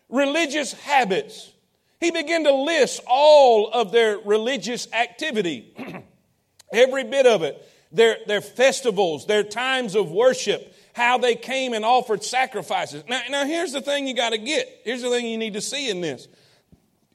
Religious 0.09 0.71
habits. 0.73 1.51
He 1.99 2.09
began 2.09 2.45
to 2.45 2.53
list 2.53 3.01
all 3.05 3.69
of 3.69 3.91
their 3.91 4.17
religious 4.19 4.91
activity, 4.93 6.03
every 6.73 7.03
bit 7.03 7.27
of 7.27 7.43
it. 7.43 7.67
Their, 7.91 8.17
their 8.25 8.39
festivals, 8.39 9.27
their 9.27 9.43
times 9.43 9.95
of 9.95 10.09
worship, 10.11 10.73
how 10.93 11.17
they 11.17 11.35
came 11.35 11.73
and 11.73 11.83
offered 11.83 12.23
sacrifices. 12.23 13.03
Now, 13.09 13.21
now 13.29 13.45
here's 13.45 13.73
the 13.73 13.81
thing 13.81 14.07
you 14.07 14.13
got 14.13 14.29
to 14.29 14.37
get. 14.37 14.81
Here's 14.85 15.01
the 15.01 15.09
thing 15.09 15.25
you 15.25 15.37
need 15.37 15.53
to 15.53 15.61
see 15.61 15.89
in 15.89 15.99
this. 15.99 16.29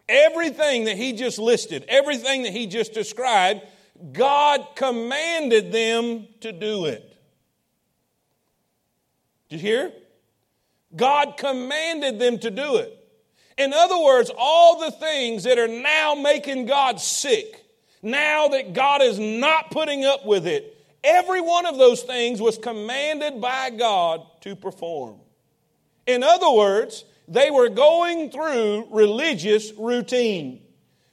Everything 0.09 0.85
that 0.85 0.97
he 0.97 1.13
just 1.13 1.39
listed, 1.39 1.85
everything 1.89 2.45
that 2.45 2.53
he 2.53 2.67
just 2.67 2.93
described, 2.93 3.63
God 4.13 4.67
commanded 4.77 5.73
them 5.73 6.29
to 6.41 6.53
do 6.53 6.85
it. 6.85 7.17
Did 9.49 9.61
you 9.61 9.69
hear? 9.69 9.93
God 10.95 11.37
commanded 11.37 12.19
them 12.19 12.39
to 12.39 12.51
do 12.51 12.77
it. 12.77 12.93
In 13.59 13.73
other 13.73 13.99
words, 13.99 14.31
all 14.37 14.81
the 14.81 14.91
things 14.91 15.45
that 15.45 15.59
are 15.59 15.69
now 15.69 16.15
making 16.15 16.67
God 16.67 17.01
sick, 17.01 17.65
now 18.03 18.49
that 18.49 18.75
God 18.75 19.03
is 19.03 19.19
not 19.19 19.71
putting 19.71 20.05
up 20.05 20.27
with 20.27 20.47
it, 20.47 20.77
every 21.03 21.41
one 21.41 21.67
of 21.67 21.79
those 21.79 22.03
things 22.03 22.41
was 22.41 22.59
commanded 22.59 23.41
by 23.41 23.71
God 23.71 24.27
to 24.43 24.55
perform. 24.55 25.17
In 26.07 26.23
other 26.23 26.51
words, 26.51 27.05
they 27.29 27.51
were 27.51 27.69
going 27.69 28.31
through 28.31 28.89
religious 28.91 29.73
routine. 29.77 30.63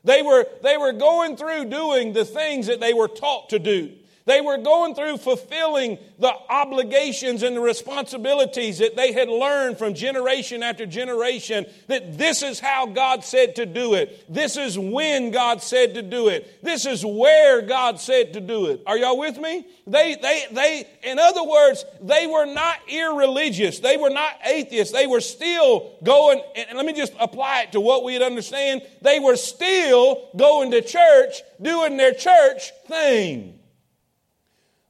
They 0.03 0.21
were, 0.21 0.45
they 0.61 0.77
were 0.77 0.93
going 0.93 1.37
through 1.37 1.65
doing 1.65 2.13
the 2.13 2.25
things 2.25 2.67
that 2.67 2.79
they 2.79 2.93
were 2.93 3.07
taught 3.07 3.49
to 3.49 3.59
do. 3.59 3.93
They 4.25 4.39
were 4.39 4.57
going 4.57 4.95
through 4.95 5.17
fulfilling 5.17 5.97
the 6.17 6.33
obligations 6.49 7.43
and 7.43 7.57
the 7.57 7.61
responsibilities 7.61 8.77
that 8.77 8.95
they 8.95 9.11
had 9.11 9.27
learned 9.27 9.77
from 9.77 9.93
generation 9.93 10.63
after 10.63 10.85
generation 10.85 11.65
that 11.87 12.17
this 12.17 12.41
is 12.41 12.61
how 12.61 12.85
God 12.85 13.25
said 13.25 13.57
to 13.57 13.65
do 13.65 13.95
it. 13.95 14.23
This 14.33 14.55
is 14.55 14.79
when 14.79 15.31
God 15.31 15.61
said 15.61 15.95
to 15.95 16.01
do 16.01 16.29
it. 16.29 16.63
This 16.63 16.85
is 16.85 17.05
where 17.05 17.61
God 17.61 17.99
said 17.99 18.33
to 18.33 18.39
do 18.39 18.67
it. 18.67 18.81
Are 18.85 18.97
y'all 18.97 19.19
with 19.19 19.37
me? 19.37 19.67
They, 19.85 20.15
they, 20.15 20.45
they, 20.51 20.87
in 21.03 21.19
other 21.19 21.43
words, 21.43 21.83
they 22.01 22.25
were 22.25 22.45
not 22.45 22.77
irreligious. 22.87 23.79
They 23.79 23.97
were 23.97 24.09
not 24.09 24.31
atheists. 24.45 24.93
They 24.93 25.07
were 25.07 25.21
still 25.21 25.97
going, 26.01 26.41
and 26.55 26.77
let 26.77 26.85
me 26.85 26.93
just 26.93 27.13
apply 27.19 27.63
it 27.63 27.73
to 27.73 27.81
what 27.81 28.05
we'd 28.05 28.21
understand. 28.21 28.83
They 29.01 29.19
were 29.19 29.35
still 29.35 30.29
going 30.37 30.71
to 30.71 30.81
church, 30.81 31.41
doing 31.61 31.97
their 31.97 32.13
church 32.13 32.71
thing. 32.87 33.59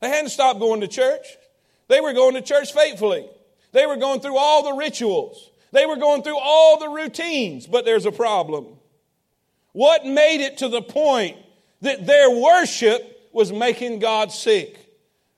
They 0.03 0.09
hadn't 0.09 0.31
stopped 0.31 0.59
going 0.59 0.81
to 0.81 0.87
church. 0.89 1.25
They 1.87 2.01
were 2.01 2.11
going 2.11 2.33
to 2.33 2.41
church 2.41 2.73
faithfully. 2.73 3.25
They 3.71 3.85
were 3.85 3.95
going 3.95 4.19
through 4.19 4.37
all 4.37 4.61
the 4.61 4.73
rituals. 4.73 5.49
They 5.71 5.85
were 5.85 5.95
going 5.95 6.23
through 6.23 6.39
all 6.39 6.77
the 6.77 6.89
routines, 6.89 7.67
but 7.67 7.85
there's 7.85 8.05
a 8.05 8.11
problem. 8.11 8.65
What 9.71 10.05
made 10.05 10.43
it 10.43 10.57
to 10.57 10.67
the 10.67 10.81
point 10.81 11.37
that 11.81 12.05
their 12.05 12.29
worship 12.29 13.29
was 13.31 13.53
making 13.53 13.99
God 13.99 14.33
sick? 14.33 14.77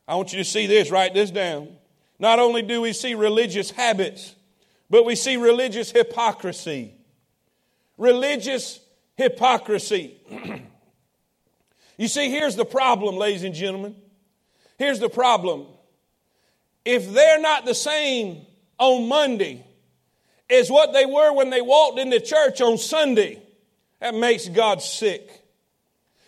I 0.07 0.15
want 0.15 0.33
you 0.33 0.39
to 0.39 0.43
see 0.43 0.65
this, 0.65 0.89
write 0.89 1.13
this 1.13 1.29
down. 1.29 1.69
not 2.17 2.39
only 2.39 2.63
do 2.63 2.81
we 2.81 2.91
see 2.91 3.13
religious 3.13 3.69
habits, 3.69 4.33
but 4.89 5.05
we 5.05 5.15
see 5.15 5.37
religious 5.37 5.91
hypocrisy. 5.91 6.95
Religious 7.99 8.79
hypocrisy. 9.15 10.17
you 11.97 12.07
see, 12.07 12.31
here's 12.31 12.55
the 12.55 12.65
problem, 12.65 13.15
ladies 13.15 13.43
and 13.43 13.53
gentlemen. 13.53 13.95
Here's 14.77 14.99
the 14.99 15.09
problem. 15.09 15.65
If 16.83 17.13
they're 17.13 17.39
not 17.39 17.65
the 17.65 17.75
same 17.75 18.45
on 18.77 19.07
Monday 19.07 19.65
as 20.49 20.69
what 20.69 20.93
they 20.93 21.05
were 21.05 21.33
when 21.33 21.49
they 21.49 21.61
walked 21.61 21.99
into 21.99 22.19
church 22.19 22.61
on 22.61 22.77
Sunday, 22.77 23.41
that 23.99 24.13
makes 24.13 24.47
God 24.47 24.81
sick. 24.81 25.41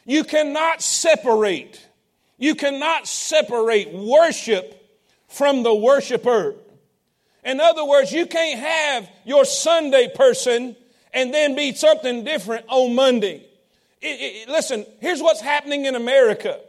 You 0.05 0.23
cannot 0.23 0.81
separate. 0.81 1.85
You 2.37 2.55
cannot 2.55 3.07
separate 3.07 3.93
worship 3.93 4.73
from 5.27 5.63
the 5.63 5.75
worshiper. 5.75 6.55
In 7.43 7.59
other 7.59 7.85
words, 7.85 8.11
you 8.11 8.25
can't 8.25 8.59
have 8.59 9.09
your 9.25 9.45
Sunday 9.45 10.09
person 10.13 10.75
and 11.13 11.33
then 11.33 11.55
be 11.55 11.73
something 11.73 12.23
different 12.23 12.65
on 12.67 12.95
Monday. 12.95 13.45
It, 14.01 14.07
it, 14.07 14.49
listen, 14.49 14.85
here's 14.99 15.21
what's 15.21 15.41
happening 15.41 15.85
in 15.85 15.95
America. 15.95 16.59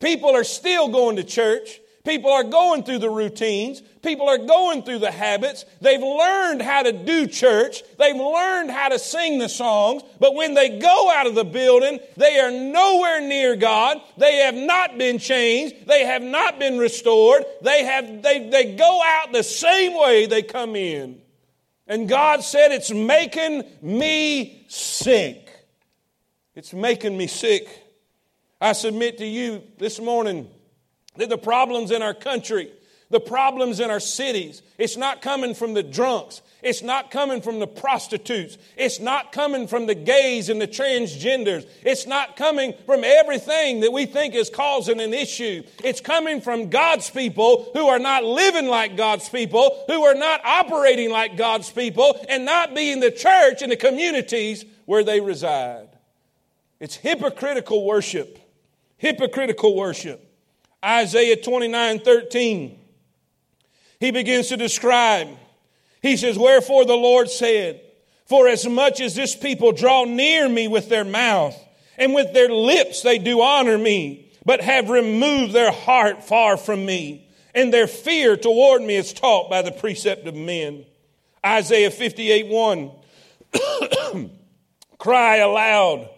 People 0.00 0.30
are 0.30 0.44
still 0.44 0.88
going 0.88 1.16
to 1.16 1.24
church. 1.24 1.80
People 2.04 2.30
are 2.30 2.44
going 2.44 2.84
through 2.84 3.00
the 3.00 3.10
routines. 3.10 3.82
People 4.00 4.28
are 4.28 4.38
going 4.38 4.84
through 4.84 5.00
the 5.00 5.10
habits. 5.10 5.64
They've 5.80 6.00
learned 6.00 6.62
how 6.62 6.84
to 6.84 6.92
do 6.92 7.26
church. 7.26 7.82
They've 7.98 8.14
learned 8.14 8.70
how 8.70 8.90
to 8.90 8.98
sing 9.00 9.38
the 9.38 9.48
songs. 9.48 10.04
But 10.20 10.36
when 10.36 10.54
they 10.54 10.78
go 10.78 11.10
out 11.10 11.26
of 11.26 11.34
the 11.34 11.44
building, 11.44 11.98
they 12.16 12.38
are 12.38 12.52
nowhere 12.52 13.20
near 13.20 13.56
God. 13.56 14.00
They 14.18 14.36
have 14.36 14.54
not 14.54 14.96
been 14.96 15.18
changed. 15.18 15.88
They 15.88 16.04
have 16.04 16.22
not 16.22 16.60
been 16.60 16.78
restored. 16.78 17.44
They 17.62 17.84
have, 17.84 18.22
they, 18.22 18.48
they 18.48 18.76
go 18.76 19.02
out 19.04 19.32
the 19.32 19.42
same 19.42 19.98
way 19.98 20.26
they 20.26 20.42
come 20.42 20.76
in. 20.76 21.20
And 21.88 22.08
God 22.08 22.44
said, 22.44 22.70
it's 22.70 22.92
making 22.92 23.64
me 23.82 24.64
sick. 24.68 25.50
It's 26.54 26.72
making 26.72 27.16
me 27.16 27.26
sick. 27.26 27.85
I 28.60 28.72
submit 28.72 29.18
to 29.18 29.26
you 29.26 29.62
this 29.78 30.00
morning 30.00 30.48
that 31.16 31.28
the 31.28 31.38
problems 31.38 31.90
in 31.90 32.02
our 32.02 32.14
country, 32.14 32.72
the 33.10 33.20
problems 33.20 33.80
in 33.80 33.90
our 33.90 34.00
cities, 34.00 34.62
it's 34.78 34.96
not 34.96 35.22
coming 35.22 35.54
from 35.54 35.74
the 35.74 35.82
drunks. 35.82 36.42
It's 36.62 36.82
not 36.82 37.10
coming 37.10 37.42
from 37.42 37.60
the 37.60 37.66
prostitutes. 37.66 38.58
It's 38.76 38.98
not 38.98 39.30
coming 39.30 39.68
from 39.68 39.86
the 39.86 39.94
gays 39.94 40.48
and 40.48 40.60
the 40.60 40.66
transgenders. 40.66 41.68
It's 41.82 42.06
not 42.06 42.36
coming 42.36 42.74
from 42.86 43.04
everything 43.04 43.80
that 43.80 43.92
we 43.92 44.06
think 44.06 44.34
is 44.34 44.50
causing 44.50 45.00
an 45.00 45.14
issue. 45.14 45.62
It's 45.84 46.00
coming 46.00 46.40
from 46.40 46.70
God's 46.70 47.08
people 47.10 47.70
who 47.74 47.86
are 47.86 47.98
not 47.98 48.24
living 48.24 48.66
like 48.66 48.96
God's 48.96 49.28
people, 49.28 49.84
who 49.86 50.02
are 50.04 50.14
not 50.14 50.44
operating 50.44 51.10
like 51.10 51.36
God's 51.36 51.70
people, 51.70 52.18
and 52.28 52.44
not 52.44 52.74
being 52.74 53.00
the 53.00 53.12
church 53.12 53.62
in 53.62 53.70
the 53.70 53.76
communities 53.76 54.64
where 54.86 55.04
they 55.04 55.20
reside. 55.20 55.88
It's 56.80 56.96
hypocritical 56.96 57.84
worship. 57.84 58.40
Hypocritical 58.98 59.76
worship. 59.76 60.22
Isaiah 60.84 61.36
29 61.36 62.00
13. 62.00 62.78
He 63.98 64.10
begins 64.10 64.48
to 64.48 64.56
describe. 64.56 65.28
He 66.02 66.16
says, 66.16 66.38
Wherefore 66.38 66.84
the 66.84 66.94
Lord 66.94 67.30
said, 67.30 67.80
For 68.26 68.48
as 68.48 68.66
much 68.66 69.00
as 69.00 69.14
this 69.14 69.34
people 69.34 69.72
draw 69.72 70.04
near 70.04 70.48
me 70.48 70.68
with 70.68 70.88
their 70.88 71.04
mouth, 71.04 71.58
and 71.98 72.14
with 72.14 72.32
their 72.32 72.48
lips 72.48 73.02
they 73.02 73.18
do 73.18 73.40
honor 73.40 73.78
me, 73.78 74.30
but 74.44 74.60
have 74.60 74.90
removed 74.90 75.52
their 75.52 75.72
heart 75.72 76.22
far 76.22 76.56
from 76.56 76.84
me, 76.84 77.28
and 77.54 77.72
their 77.72 77.86
fear 77.86 78.36
toward 78.36 78.82
me 78.82 78.96
is 78.96 79.12
taught 79.12 79.50
by 79.50 79.62
the 79.62 79.72
precept 79.72 80.26
of 80.26 80.34
men. 80.34 80.84
Isaiah 81.44 81.90
58 81.90 82.46
1. 82.46 82.90
Cry 84.98 85.36
aloud, 85.36 86.08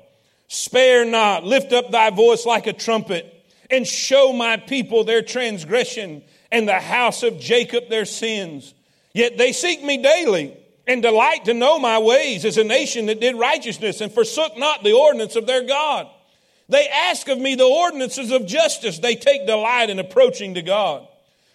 spare 0.49 1.05
not, 1.05 1.45
lift 1.45 1.73
up 1.73 1.91
thy 1.91 2.11
voice 2.11 2.45
like 2.45 2.67
a 2.67 2.73
trumpet 2.73 3.35
and 3.71 3.87
show 3.87 4.33
my 4.33 4.57
people 4.57 5.05
their 5.05 5.23
transgression 5.23 6.23
and 6.51 6.67
the 6.67 6.81
house 6.81 7.23
of 7.23 7.39
Jacob 7.39 7.89
their 7.89 8.07
sins. 8.07 8.75
Yet 9.13 9.37
they 9.37 9.53
seek 9.53 9.83
me 9.83 10.03
daily 10.03 10.57
and 10.87 11.03
delight 11.03 11.45
to 11.45 11.55
know 11.55 11.79
my 11.79 11.99
ways 11.99 12.45
as 12.45 12.57
a 12.57 12.65
nation 12.65 13.07
that 13.07 13.21
did 13.21 13.37
righteousness 13.37 14.01
and 14.01 14.11
forsook 14.11 14.57
not 14.57 14.83
the 14.83 14.95
ordinance 14.95 15.37
of 15.37 15.47
their 15.47 15.65
God. 15.65 16.09
They 16.71 16.89
ask 16.89 17.29
of 17.29 17.39
me 17.39 17.55
the 17.55 17.65
ordinances 17.65 18.31
of 18.31 18.47
justice. 18.47 18.99
They 18.99 19.15
take 19.15 19.47
delight 19.47 19.91
in 19.91 19.99
approaching 19.99 20.55
to 20.55 20.63
God. 20.63 21.07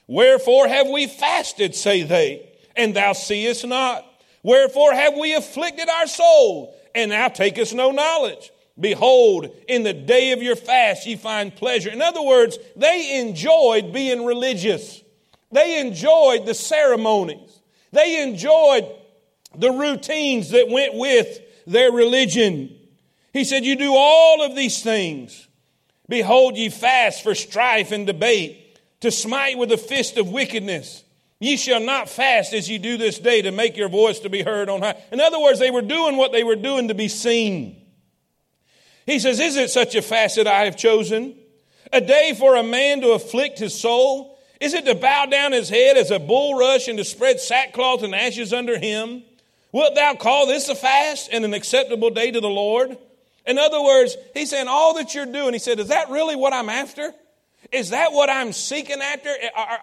Wherefore 0.08 0.68
have 0.68 0.88
we 0.88 1.08
fasted, 1.08 1.76
say 1.76 2.04
they, 2.04 2.50
and 2.76 2.96
thou 2.96 3.14
seest 3.14 3.66
not? 3.66 4.06
Wherefore 4.44 4.94
have 4.94 5.16
we 5.18 5.34
afflicted 5.34 5.88
our 5.88 6.08
soul, 6.08 6.76
and 6.94 7.12
thou 7.12 7.30
takest 7.30 7.74
no 7.74 7.92
knowledge? 7.92 8.52
Behold, 8.80 9.56
in 9.68 9.84
the 9.84 9.94
day 9.94 10.32
of 10.32 10.42
your 10.42 10.56
fast 10.56 11.06
ye 11.06 11.16
find 11.16 11.56
pleasure. 11.56 11.90
In 11.90 12.02
other 12.02 12.22
words, 12.22 12.58
they 12.76 13.20
enjoyed 13.20 13.94
being 13.94 14.26
religious. 14.26 15.02
They 15.52 15.80
enjoyed 15.80 16.46
the 16.46 16.56
ceremonies. 16.56 17.62
They 17.92 18.24
enjoyed 18.24 18.88
the 19.56 19.72
routines 19.72 20.50
that 20.50 20.70
went 20.70 20.96
with 20.96 21.40
their 21.68 21.92
religion. 21.92 22.76
He 23.32 23.44
said, 23.44 23.64
You 23.64 23.76
do 23.76 23.94
all 23.96 24.44
of 24.44 24.56
these 24.56 24.82
things. 24.82 25.48
Behold, 26.10 26.58
ye 26.58 26.70
fast 26.70 27.24
for 27.24 27.36
strife 27.36 27.92
and 27.92 28.08
debate, 28.08 28.80
to 29.02 29.12
smite 29.12 29.58
with 29.58 29.70
the 29.70 29.78
fist 29.78 30.18
of 30.18 30.30
wickedness. 30.30 31.04
Ye 31.40 31.58
shall 31.58 31.82
not 31.82 32.10
fast 32.10 32.54
as 32.54 32.70
ye 32.70 32.78
do 32.78 32.98
this 32.98 33.20
day 33.20 33.42
to 33.42 33.52
make 33.52 33.78
your 33.78 33.90
voice 33.90 34.20
to 34.20 34.30
be 34.30 34.44
heard 34.44 34.70
on 34.70 34.82
high. 34.82 34.96
In 35.12 35.20
other 35.20 35.40
words, 35.40 35.60
they 35.60 35.72
were 35.72 35.82
doing 35.82 36.18
what 36.18 36.32
they 36.32 36.44
were 36.44 36.56
doing 36.56 36.88
to 36.88 36.94
be 36.94 37.10
seen. 37.10 37.83
He 39.06 39.20
says, 39.20 39.40
Is 39.40 39.56
it 39.56 39.70
such 39.70 39.96
a 39.96 40.02
fast 40.02 40.38
that 40.38 40.48
I 40.48 40.66
have 40.66 40.78
chosen? 40.78 41.36
A 41.92 42.02
day 42.02 42.36
for 42.38 42.56
a 42.56 42.64
man 42.64 43.02
to 43.02 43.12
afflict 43.12 43.60
his 43.60 43.80
soul? 43.80 44.38
Is 44.60 44.74
it 44.74 44.86
to 44.86 44.96
bow 44.96 45.26
down 45.26 45.52
his 45.52 45.70
head 45.70 45.98
as 45.98 46.10
a 46.10 46.20
bulrush 46.20 46.88
and 46.88 46.98
to 46.98 47.04
spread 47.04 47.40
sackcloth 47.40 48.04
and 48.04 48.16
ashes 48.16 48.54
under 48.54 48.80
him? 48.80 49.24
Wilt 49.72 49.96
thou 49.96 50.16
call 50.16 50.48
this 50.48 50.70
a 50.70 50.76
fast 50.76 51.30
and 51.32 51.44
an 51.44 51.54
acceptable 51.54 52.10
day 52.10 52.32
to 52.32 52.40
the 52.40 52.50
Lord? 52.50 52.98
In 53.46 53.58
other 53.58 53.82
words, 53.82 54.16
he's 54.34 54.50
saying, 54.50 54.68
All 54.68 54.94
that 54.96 55.14
you're 55.14 55.26
doing, 55.26 55.54
he 55.54 55.60
said, 55.60 55.80
Is 55.80 55.90
that 55.90 56.10
really 56.10 56.36
what 56.36 56.54
I'm 56.54 56.70
after? 56.70 57.14
Is 57.72 57.90
that 57.90 58.14
what 58.14 58.30
I'm 58.30 58.54
seeking 58.54 59.02
after? 59.02 59.30
Eh, 59.30 59.50
eh, 59.56 59.78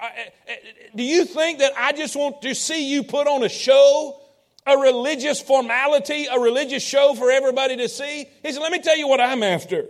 eh, 0.49 0.55
do 0.95 1.03
you 1.03 1.25
think 1.25 1.59
that 1.59 1.73
I 1.77 1.93
just 1.93 2.15
want 2.15 2.43
to 2.43 2.55
see 2.55 2.91
you 2.91 3.03
put 3.03 3.27
on 3.27 3.43
a 3.43 3.49
show 3.49 4.21
a 4.67 4.77
religious 4.77 5.41
formality, 5.41 6.27
a 6.27 6.39
religious 6.39 6.83
show 6.83 7.15
for 7.15 7.31
everybody 7.31 7.77
to 7.77 7.89
see. 7.89 8.27
He 8.43 8.53
said, 8.53 8.61
Let 8.61 8.73
me 8.73 8.81
tell 8.81 8.97
you 8.97 9.09
what 9.09 9.21
I'm 9.21 9.43
after. 9.43 9.87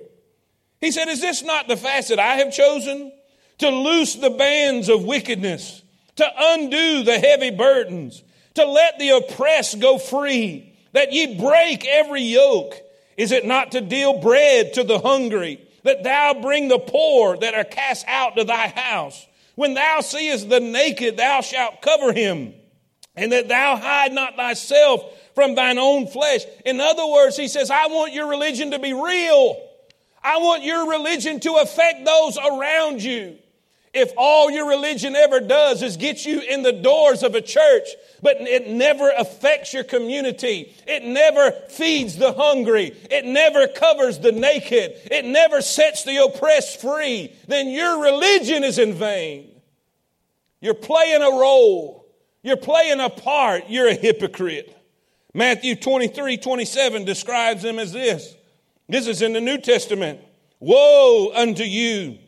He 0.80 0.90
said, 0.90 1.08
Is 1.08 1.20
this 1.20 1.42
not 1.42 1.68
the 1.68 1.76
fast 1.76 2.08
that 2.08 2.20
I 2.20 2.36
have 2.36 2.52
chosen? 2.52 3.12
To 3.58 3.68
loose 3.68 4.14
the 4.14 4.30
bands 4.30 4.88
of 4.88 5.04
wickedness, 5.04 5.82
to 6.16 6.26
undo 6.38 7.02
the 7.02 7.18
heavy 7.18 7.50
burdens, 7.50 8.22
to 8.54 8.64
let 8.64 8.98
the 8.98 9.10
oppressed 9.10 9.80
go 9.80 9.98
free, 9.98 10.74
that 10.92 11.12
ye 11.12 11.38
break 11.38 11.86
every 11.86 12.22
yoke. 12.22 12.74
Is 13.16 13.32
it 13.32 13.44
not 13.44 13.72
to 13.72 13.82
deal 13.82 14.18
bread 14.20 14.72
to 14.74 14.84
the 14.84 14.98
hungry, 14.98 15.60
that 15.82 16.04
thou 16.04 16.40
bring 16.40 16.68
the 16.68 16.78
poor 16.78 17.36
that 17.36 17.54
are 17.54 17.64
cast 17.64 18.06
out 18.08 18.36
to 18.36 18.44
thy 18.44 18.68
house? 18.68 19.26
When 19.56 19.74
thou 19.74 20.00
seest 20.00 20.48
the 20.48 20.60
naked, 20.60 21.18
thou 21.18 21.42
shalt 21.42 21.82
cover 21.82 22.14
him 22.14 22.54
and 23.20 23.32
that 23.32 23.48
thou 23.48 23.76
hide 23.76 24.12
not 24.12 24.34
thyself 24.34 25.04
from 25.34 25.54
thine 25.54 25.78
own 25.78 26.06
flesh. 26.06 26.40
In 26.64 26.80
other 26.80 27.06
words, 27.06 27.36
he 27.36 27.48
says, 27.48 27.70
I 27.70 27.86
want 27.88 28.14
your 28.14 28.28
religion 28.28 28.70
to 28.70 28.78
be 28.78 28.94
real. 28.94 29.60
I 30.24 30.38
want 30.38 30.64
your 30.64 30.88
religion 30.88 31.38
to 31.40 31.56
affect 31.56 32.06
those 32.06 32.38
around 32.38 33.02
you. 33.02 33.36
If 33.92 34.12
all 34.16 34.50
your 34.50 34.68
religion 34.68 35.14
ever 35.16 35.40
does 35.40 35.82
is 35.82 35.98
get 35.98 36.24
you 36.24 36.40
in 36.40 36.62
the 36.62 36.72
doors 36.72 37.22
of 37.22 37.34
a 37.34 37.42
church, 37.42 37.88
but 38.22 38.40
it 38.40 38.68
never 38.68 39.10
affects 39.10 39.74
your 39.74 39.84
community, 39.84 40.74
it 40.86 41.04
never 41.04 41.50
feeds 41.68 42.16
the 42.16 42.32
hungry, 42.32 42.96
it 43.10 43.26
never 43.26 43.66
covers 43.66 44.18
the 44.20 44.32
naked, 44.32 44.92
it 45.10 45.26
never 45.26 45.60
sets 45.60 46.04
the 46.04 46.24
oppressed 46.24 46.80
free, 46.80 47.34
then 47.48 47.68
your 47.68 48.02
religion 48.02 48.64
is 48.64 48.78
in 48.78 48.94
vain. 48.94 49.50
You're 50.60 50.74
playing 50.74 51.22
a 51.22 51.30
role. 51.30 51.99
You're 52.42 52.56
playing 52.56 53.00
a 53.00 53.10
part. 53.10 53.64
You're 53.68 53.88
a 53.88 53.94
hypocrite. 53.94 54.76
Matthew 55.34 55.76
23 55.76 56.36
27 56.38 57.04
describes 57.04 57.62
them 57.62 57.78
as 57.78 57.92
this. 57.92 58.34
This 58.88 59.06
is 59.06 59.22
in 59.22 59.32
the 59.32 59.40
New 59.40 59.58
Testament. 59.58 60.20
Woe 60.58 61.32
unto 61.34 61.62
you! 61.62 62.18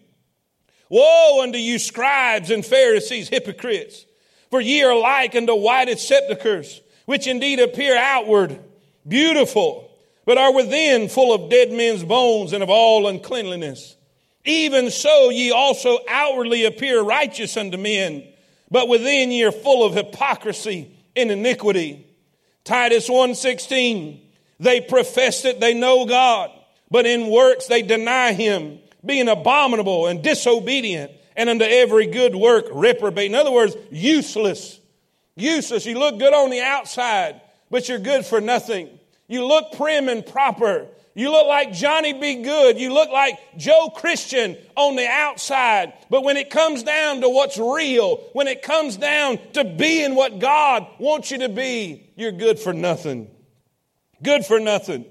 Woe 0.89 1.43
unto 1.43 1.59
you, 1.59 1.79
scribes 1.79 2.51
and 2.51 2.65
Pharisees, 2.65 3.29
hypocrites! 3.29 4.07
For 4.51 4.61
ye 4.61 4.83
are 4.83 4.97
like 4.97 5.35
unto 5.35 5.55
whited 5.55 5.99
sepulchres, 5.99 6.81
which 7.07 7.27
indeed 7.27 7.59
appear 7.59 7.97
outward 7.97 8.59
beautiful, 9.07 9.91
but 10.25 10.39
are 10.39 10.55
within 10.55 11.09
full 11.09 11.35
of 11.35 11.51
dead 11.51 11.73
men's 11.73 12.05
bones 12.05 12.53
and 12.53 12.63
of 12.63 12.71
all 12.71 13.09
uncleanliness. 13.09 13.97
Even 14.45 14.91
so, 14.91 15.31
ye 15.31 15.51
also 15.51 15.99
outwardly 16.09 16.65
appear 16.65 17.03
righteous 17.03 17.57
unto 17.57 17.77
men 17.77 18.32
but 18.73 18.89
within 18.89 19.31
ye 19.31 19.45
are 19.45 19.53
full 19.53 19.85
of 19.85 19.95
hypocrisy 19.95 20.91
and 21.15 21.31
iniquity. 21.31 22.07
Titus 22.65 23.09
1:16 23.09 24.19
They 24.59 24.81
profess 24.81 25.43
that 25.43 25.61
they 25.61 25.75
know 25.75 26.07
God, 26.07 26.51
but 26.91 27.07
in 27.07 27.29
works 27.29 27.67
they 27.67 27.83
deny 27.83 28.33
him, 28.33 28.81
being 29.05 29.29
abominable 29.29 30.07
and 30.07 30.23
disobedient, 30.23 31.13
and 31.37 31.51
unto 31.51 31.65
every 31.65 32.07
good 32.07 32.35
work 32.35 32.67
reprobate. 32.73 33.27
In 33.27 33.35
other 33.35 33.53
words, 33.53 33.77
useless. 33.91 34.81
Useless. 35.37 35.87
You 35.87 35.99
look 35.99 36.19
good 36.19 36.35
on 36.35 36.51
the 36.51 36.61
outside, 36.61 37.41
but 37.71 37.89
you're 37.89 37.99
good 37.99 38.25
for 38.25 38.41
nothing. 38.41 38.89
You 39.29 39.47
look 39.47 39.73
prim 39.73 40.09
and 40.09 40.25
proper, 40.25 40.87
you 41.15 41.31
look 41.31 41.47
like 41.47 41.73
Johnny 41.73 42.15
B. 42.15 42.43
Good. 42.43 42.79
You 42.79 42.93
look 42.93 43.11
like 43.11 43.39
Joe 43.59 43.93
Christian 43.95 44.57
on 44.77 44.97
the 44.97 45.07
outside. 45.07 45.93
But 46.09 46.25
when 46.25 46.37
it 46.39 46.49
comes 46.49 46.83
down 46.83 47.21
to 47.21 47.29
what's 47.29 47.59
real, 47.59 48.17
when 48.33 48.49
it 48.49 48.63
comes 48.63 48.97
down 48.97 49.39
to 49.53 49.65
being 49.65 50.15
what 50.15 50.39
God 50.39 50.87
wants 50.99 51.31
you 51.31 51.39
to 51.39 51.51
be, 51.51 52.11
you're 52.17 52.33
good 52.33 52.59
for 52.59 52.73
nothing. 52.73 53.31
Good 54.23 54.47
for 54.47 54.59
nothing. 54.59 55.05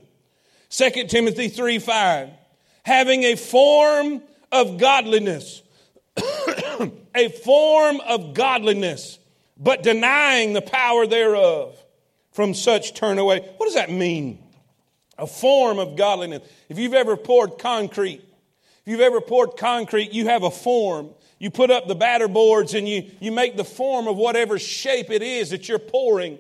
2 0.69 1.07
Timothy 1.07 1.49
3 1.49 1.77
5. 1.77 2.29
Having 2.83 3.23
a 3.23 3.35
form 3.35 4.23
of 4.51 4.79
godliness, 4.79 5.61
a 7.15 7.29
form 7.43 7.99
of 8.01 8.33
godliness, 8.33 9.19
but 9.55 9.83
denying 9.83 10.53
the 10.53 10.61
power 10.61 11.05
thereof. 11.05 11.77
From 12.31 12.53
such 12.53 12.93
turn 12.93 13.19
away. 13.19 13.41
What 13.57 13.65
does 13.65 13.75
that 13.75 13.91
mean? 13.91 14.39
A 15.21 15.27
form 15.27 15.79
of 15.79 15.95
godliness. 15.95 16.41
If 16.67 16.79
you've 16.79 16.95
ever 16.95 17.15
poured 17.15 17.59
concrete, 17.59 18.21
if 18.21 18.87
you've 18.87 18.99
ever 18.99 19.21
poured 19.21 19.55
concrete, 19.55 20.11
you 20.11 20.25
have 20.25 20.43
a 20.43 20.51
form. 20.51 21.11
You 21.37 21.51
put 21.51 21.69
up 21.69 21.87
the 21.87 21.95
batter 21.95 22.27
boards 22.27 22.73
and 22.73 22.89
you, 22.89 23.09
you 23.19 23.31
make 23.31 23.55
the 23.55 23.63
form 23.63 24.07
of 24.07 24.17
whatever 24.17 24.57
shape 24.57 25.11
it 25.11 25.21
is 25.21 25.51
that 25.51 25.69
you're 25.69 25.79
pouring. 25.79 26.39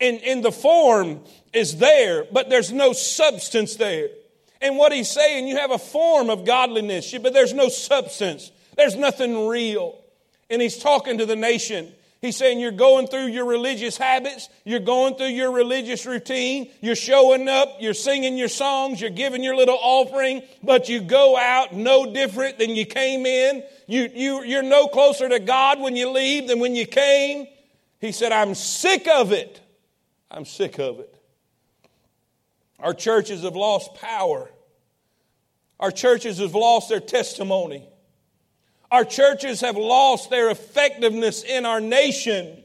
And, 0.00 0.20
and 0.22 0.44
the 0.44 0.52
form 0.52 1.20
is 1.52 1.78
there, 1.78 2.24
but 2.30 2.50
there's 2.50 2.72
no 2.72 2.92
substance 2.92 3.76
there. 3.76 4.08
And 4.60 4.76
what 4.76 4.92
he's 4.92 5.10
saying, 5.10 5.46
you 5.46 5.56
have 5.56 5.70
a 5.70 5.78
form 5.78 6.28
of 6.28 6.44
godliness, 6.44 7.14
but 7.22 7.32
there's 7.32 7.54
no 7.54 7.68
substance. 7.68 8.50
There's 8.76 8.96
nothing 8.96 9.46
real. 9.46 9.98
And 10.50 10.60
he's 10.60 10.78
talking 10.78 11.18
to 11.18 11.26
the 11.26 11.36
nation. 11.36 11.92
He's 12.22 12.36
saying 12.36 12.60
you're 12.60 12.72
going 12.72 13.08
through 13.08 13.26
your 13.26 13.44
religious 13.44 13.96
habits, 13.96 14.48
you're 14.64 14.80
going 14.80 15.16
through 15.16 15.28
your 15.28 15.52
religious 15.52 16.06
routine, 16.06 16.70
you're 16.80 16.96
showing 16.96 17.48
up, 17.48 17.76
you're 17.78 17.94
singing 17.94 18.38
your 18.38 18.48
songs, 18.48 19.00
you're 19.00 19.10
giving 19.10 19.42
your 19.42 19.54
little 19.54 19.78
offering, 19.80 20.42
but 20.62 20.88
you 20.88 21.00
go 21.02 21.36
out 21.36 21.74
no 21.74 22.12
different 22.12 22.58
than 22.58 22.70
you 22.70 22.86
came 22.86 23.26
in. 23.26 23.62
You, 23.86 24.10
you, 24.14 24.44
you're 24.44 24.62
no 24.62 24.88
closer 24.88 25.28
to 25.28 25.38
God 25.38 25.78
when 25.80 25.94
you 25.94 26.10
leave 26.10 26.48
than 26.48 26.58
when 26.58 26.74
you 26.74 26.86
came. 26.86 27.46
He 28.00 28.12
said, 28.12 28.32
I'm 28.32 28.54
sick 28.54 29.06
of 29.06 29.32
it. 29.32 29.60
I'm 30.30 30.46
sick 30.46 30.78
of 30.78 31.00
it. 31.00 31.14
Our 32.78 32.94
churches 32.94 33.42
have 33.42 33.56
lost 33.56 33.94
power. 33.94 34.50
Our 35.78 35.90
churches 35.90 36.38
have 36.38 36.54
lost 36.54 36.88
their 36.88 37.00
testimony. 37.00 37.86
Our 38.90 39.04
churches 39.04 39.60
have 39.60 39.76
lost 39.76 40.30
their 40.30 40.50
effectiveness 40.50 41.42
in 41.42 41.66
our 41.66 41.80
nation. 41.80 42.62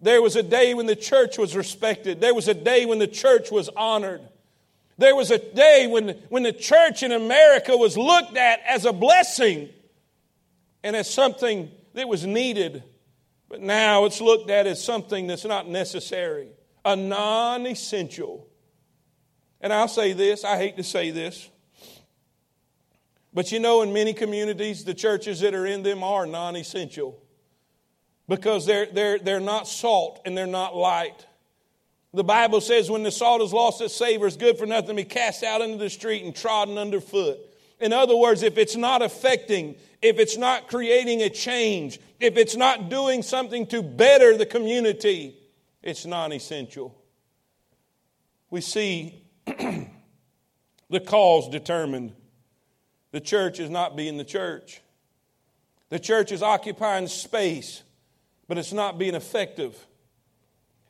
There 0.00 0.22
was 0.22 0.36
a 0.36 0.42
day 0.42 0.74
when 0.74 0.86
the 0.86 0.96
church 0.96 1.38
was 1.38 1.56
respected. 1.56 2.20
There 2.20 2.34
was 2.34 2.48
a 2.48 2.54
day 2.54 2.86
when 2.86 2.98
the 2.98 3.08
church 3.08 3.50
was 3.50 3.68
honored. 3.76 4.22
There 4.96 5.14
was 5.14 5.30
a 5.30 5.38
day 5.38 5.86
when, 5.88 6.10
when 6.28 6.42
the 6.42 6.52
church 6.52 7.02
in 7.02 7.12
America 7.12 7.76
was 7.76 7.96
looked 7.96 8.36
at 8.36 8.60
as 8.66 8.84
a 8.84 8.92
blessing 8.92 9.68
and 10.82 10.96
as 10.96 11.08
something 11.08 11.70
that 11.94 12.08
was 12.08 12.26
needed. 12.26 12.82
But 13.48 13.60
now 13.60 14.04
it's 14.04 14.20
looked 14.20 14.50
at 14.50 14.66
as 14.66 14.82
something 14.82 15.26
that's 15.26 15.44
not 15.44 15.68
necessary, 15.68 16.48
a 16.84 16.96
non 16.96 17.66
essential. 17.66 18.46
And 19.60 19.72
I'll 19.72 19.88
say 19.88 20.12
this, 20.12 20.44
I 20.44 20.56
hate 20.56 20.76
to 20.76 20.84
say 20.84 21.10
this. 21.10 21.48
But 23.38 23.52
you 23.52 23.60
know, 23.60 23.82
in 23.82 23.92
many 23.92 24.14
communities, 24.14 24.82
the 24.82 24.94
churches 24.94 25.38
that 25.42 25.54
are 25.54 25.64
in 25.64 25.84
them 25.84 26.02
are 26.02 26.26
non 26.26 26.56
essential 26.56 27.22
because 28.28 28.66
they're, 28.66 28.86
they're, 28.86 29.20
they're 29.20 29.38
not 29.38 29.68
salt 29.68 30.20
and 30.24 30.36
they're 30.36 30.44
not 30.44 30.74
light. 30.74 31.24
The 32.12 32.24
Bible 32.24 32.60
says 32.60 32.90
when 32.90 33.04
the 33.04 33.12
salt 33.12 33.40
is 33.40 33.52
lost, 33.52 33.80
its 33.80 33.94
savor 33.94 34.26
is 34.26 34.36
good 34.36 34.58
for 34.58 34.66
nothing, 34.66 34.88
to 34.88 34.94
be 34.94 35.04
cast 35.04 35.44
out 35.44 35.60
into 35.60 35.76
the 35.76 35.88
street 35.88 36.24
and 36.24 36.34
trodden 36.34 36.78
underfoot. 36.78 37.38
In 37.78 37.92
other 37.92 38.16
words, 38.16 38.42
if 38.42 38.58
it's 38.58 38.74
not 38.74 39.02
affecting, 39.02 39.76
if 40.02 40.18
it's 40.18 40.36
not 40.36 40.66
creating 40.66 41.22
a 41.22 41.30
change, 41.30 42.00
if 42.18 42.36
it's 42.36 42.56
not 42.56 42.88
doing 42.88 43.22
something 43.22 43.68
to 43.68 43.84
better 43.84 44.36
the 44.36 44.46
community, 44.46 45.36
it's 45.80 46.04
non 46.04 46.32
essential. 46.32 47.00
We 48.50 48.62
see 48.62 49.22
the 49.46 51.00
cause 51.06 51.48
determined 51.50 52.14
the 53.10 53.20
church 53.20 53.60
is 53.60 53.70
not 53.70 53.96
being 53.96 54.16
the 54.16 54.24
church. 54.24 54.80
The 55.88 55.98
church 55.98 56.32
is 56.32 56.42
occupying 56.42 57.06
space, 57.06 57.82
but 58.46 58.58
it's 58.58 58.72
not 58.72 58.98
being 58.98 59.14
effective. 59.14 59.76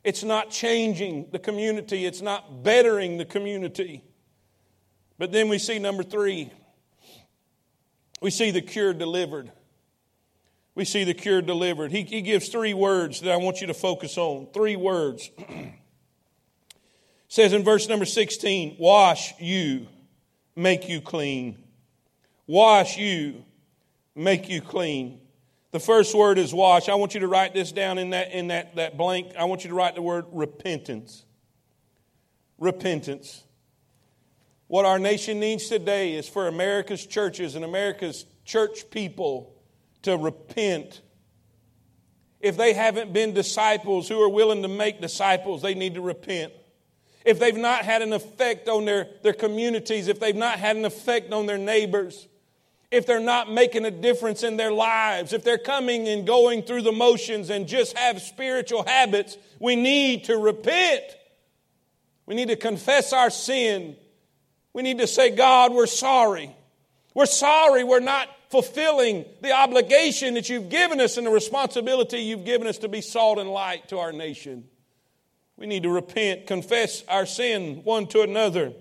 It's 0.02 0.24
not 0.24 0.50
changing 0.50 1.28
the 1.31 1.38
community, 1.38 2.07
it's 2.07 2.22
not 2.22 2.62
bettering 2.62 3.18
the 3.18 3.24
community. 3.24 4.02
But 5.18 5.33
then 5.33 5.48
we 5.48 5.59
see 5.59 5.78
number 5.78 6.02
three 6.02 6.50
we 8.20 8.31
see 8.31 8.50
the 8.50 8.62
cure 8.62 8.92
delivered. 8.92 9.52
We 10.74 10.85
see 10.85 11.04
the 11.04 11.14
cure 11.14 11.40
delivered. 11.40 11.92
He, 11.92 12.02
he 12.02 12.20
gives 12.20 12.48
three 12.48 12.74
words 12.74 13.20
that 13.20 13.33
I 13.33 13.37
want 13.37 13.61
you 13.61 13.68
to 13.68 13.74
focus 13.74 14.18
on. 14.18 14.48
Three 14.52 14.74
words. 14.74 15.31
says 17.28 17.52
in 17.52 17.62
verse 17.62 17.88
number 17.88 18.04
16, 18.04 18.76
wash 18.78 19.35
you, 19.40 19.87
make 20.57 20.88
you 20.88 21.00
clean 21.00 21.62
wash 22.48 22.98
you, 22.98 23.44
make 24.16 24.48
you 24.48 24.61
clean. 24.61 25.20
The 25.70 25.78
first 25.78 26.14
word 26.14 26.38
is 26.38 26.52
wash. 26.52 26.88
I 26.88 26.96
want 26.96 27.14
you 27.14 27.20
to 27.20 27.28
write 27.28 27.54
this 27.54 27.70
down 27.70 27.98
in 27.98 28.11
that, 28.11 28.32
in 28.32 28.48
that, 28.48 28.74
that 28.76 28.96
blank. 28.96 29.34
I 29.38 29.44
want 29.44 29.62
you 29.62 29.70
to 29.70 29.76
write 29.76 29.94
the 29.94 30.02
word 30.02 30.24
repentance. 30.32 31.24
Repentance. 32.58 33.44
What 34.66 34.87
our 34.87 34.98
nation 34.98 35.38
needs 35.38 35.68
today 35.68 36.14
is 36.14 36.28
for 36.28 36.48
America's 36.48 37.06
churches 37.06 37.54
and 37.54 37.64
America's 37.64 38.24
church 38.44 38.90
people 38.90 39.54
to 40.02 40.16
repent. 40.16 41.02
If 42.40 42.56
they 42.56 42.72
haven't 42.72 43.12
been 43.12 43.34
disciples 43.34 44.08
who 44.08 44.20
are 44.22 44.28
willing 44.28 44.62
to 44.62 44.68
make 44.68 45.00
disciples, 45.00 45.61
they 45.61 45.74
need 45.74 45.94
to 45.94 46.00
repent. 46.00 46.52
If 47.24 47.38
they've 47.38 47.56
not 47.56 47.84
had 47.84 48.00
an 48.00 48.14
effect 48.14 48.68
on 48.68 48.87
their, 48.87 49.08
their 49.22 49.32
communities, 49.34 50.08
if 50.08 50.18
they've 50.18 50.34
not 50.34 50.58
had 50.58 50.76
an 50.76 50.87
effect 50.87 51.32
on 51.32 51.46
their 51.46 51.58
neighbors, 51.58 52.26
if 52.90 53.07
they're 53.07 53.20
not 53.20 53.51
making 53.51 53.85
a 53.85 53.90
difference 53.90 54.42
in 54.42 54.57
their 54.57 54.72
lives, 54.72 55.33
if 55.33 55.44
they're 55.44 55.59
coming 55.59 56.09
and 56.09 56.27
going 56.27 56.62
through 56.62 56.83
the 56.83 56.92
motions 56.92 57.51
and 57.51 57.68
just 57.68 57.96
have 57.98 58.22
spiritual 58.22 58.85
habits, 58.85 59.37
we 59.59 59.77
need 59.77 60.24
to 60.24 60.37
repent. 60.37 61.05
We 62.24 62.35
need 62.35 62.48
to 62.48 62.57
confess 62.57 63.12
our 63.12 63.31
sin. 63.31 63.96
We 64.72 64.83
need 64.83 64.98
to 64.98 65.07
say, 65.07 65.35
God, 65.35 65.72
we're 65.72 65.87
sorry. 65.87 66.55
We're 67.14 67.27
sorry 67.27 67.85
we're 67.85 68.01
not 68.01 68.29
fulfilling 68.48 69.27
the 69.42 69.53
obligation 69.53 70.35
that 70.35 70.48
you've 70.48 70.70
given 70.70 71.01
us 71.01 71.18
and 71.18 71.27
the 71.27 71.31
responsibility 71.31 72.20
you've 72.20 72.44
given 72.44 72.66
us 72.66 72.79
to 72.79 72.88
be 72.88 73.03
salt 73.03 73.38
and 73.38 73.51
light 73.51 73.88
to 73.88 73.98
our 73.98 74.12
nation. 74.12 74.64
We 75.57 75.66
need 75.66 75.83
to 75.83 75.90
repent, 75.90 76.46
confess 76.46 77.05
our 77.09 77.27
sin 77.27 77.83
one 77.85 78.07
to 78.09 78.22
another. 78.22 78.72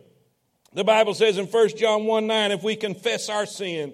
The 0.74 0.84
Bible 0.84 1.14
says 1.14 1.38
in 1.38 1.46
1 1.46 1.70
John 1.78 2.06
1 2.06 2.28
9, 2.28 2.52
if 2.52 2.64
we 2.64 2.76
confess 2.76 3.30
our 3.30 3.46
sin, 3.46 3.94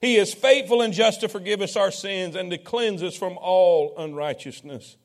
he 0.00 0.16
is 0.16 0.34
faithful 0.34 0.82
and 0.82 0.92
just 0.92 1.20
to 1.20 1.28
forgive 1.28 1.60
us 1.60 1.76
our 1.76 1.90
sins 1.90 2.36
and 2.36 2.50
to 2.50 2.58
cleanse 2.58 3.02
us 3.02 3.16
from 3.16 3.38
all 3.38 3.94
unrighteousness. 3.96 4.96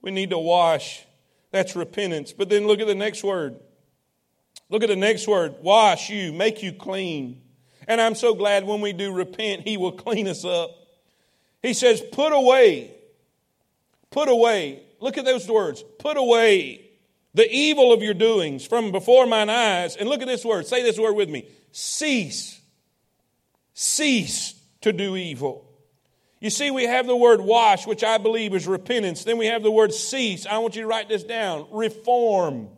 We 0.00 0.10
need 0.10 0.30
to 0.30 0.38
wash. 0.38 1.04
That's 1.50 1.76
repentance. 1.76 2.32
But 2.32 2.48
then 2.48 2.66
look 2.66 2.80
at 2.80 2.86
the 2.86 2.94
next 2.94 3.22
word. 3.22 3.56
Look 4.70 4.82
at 4.82 4.88
the 4.88 4.96
next 4.96 5.28
word 5.28 5.56
wash 5.60 6.10
you, 6.10 6.32
make 6.32 6.62
you 6.62 6.72
clean. 6.72 7.42
And 7.86 8.00
I'm 8.00 8.14
so 8.14 8.34
glad 8.34 8.64
when 8.64 8.80
we 8.80 8.92
do 8.92 9.12
repent, 9.12 9.62
He 9.62 9.76
will 9.76 9.92
clean 9.92 10.26
us 10.26 10.44
up. 10.44 10.70
He 11.62 11.74
says, 11.74 12.02
put 12.12 12.32
away, 12.32 12.94
put 14.10 14.28
away. 14.28 14.82
Look 15.00 15.18
at 15.18 15.24
those 15.24 15.46
words 15.48 15.84
put 15.98 16.16
away 16.16 16.83
the 17.34 17.50
evil 17.50 17.92
of 17.92 18.02
your 18.02 18.14
doings 18.14 18.64
from 18.64 18.92
before 18.92 19.26
mine 19.26 19.50
eyes. 19.50 19.96
And 19.96 20.08
look 20.08 20.22
at 20.22 20.28
this 20.28 20.44
word. 20.44 20.66
Say 20.66 20.82
this 20.82 20.98
word 20.98 21.14
with 21.14 21.28
me. 21.28 21.48
Cease. 21.72 22.60
Cease 23.74 24.54
to 24.82 24.92
do 24.92 25.16
evil. 25.16 25.68
You 26.40 26.50
see, 26.50 26.70
we 26.70 26.84
have 26.84 27.06
the 27.06 27.16
word 27.16 27.40
wash, 27.40 27.86
which 27.86 28.04
I 28.04 28.18
believe 28.18 28.54
is 28.54 28.66
repentance. 28.66 29.24
Then 29.24 29.38
we 29.38 29.46
have 29.46 29.62
the 29.62 29.70
word 29.70 29.92
cease. 29.92 30.46
I 30.46 30.58
want 30.58 30.76
you 30.76 30.82
to 30.82 30.88
write 30.88 31.08
this 31.08 31.24
down. 31.24 31.66
Reform. 31.72 32.68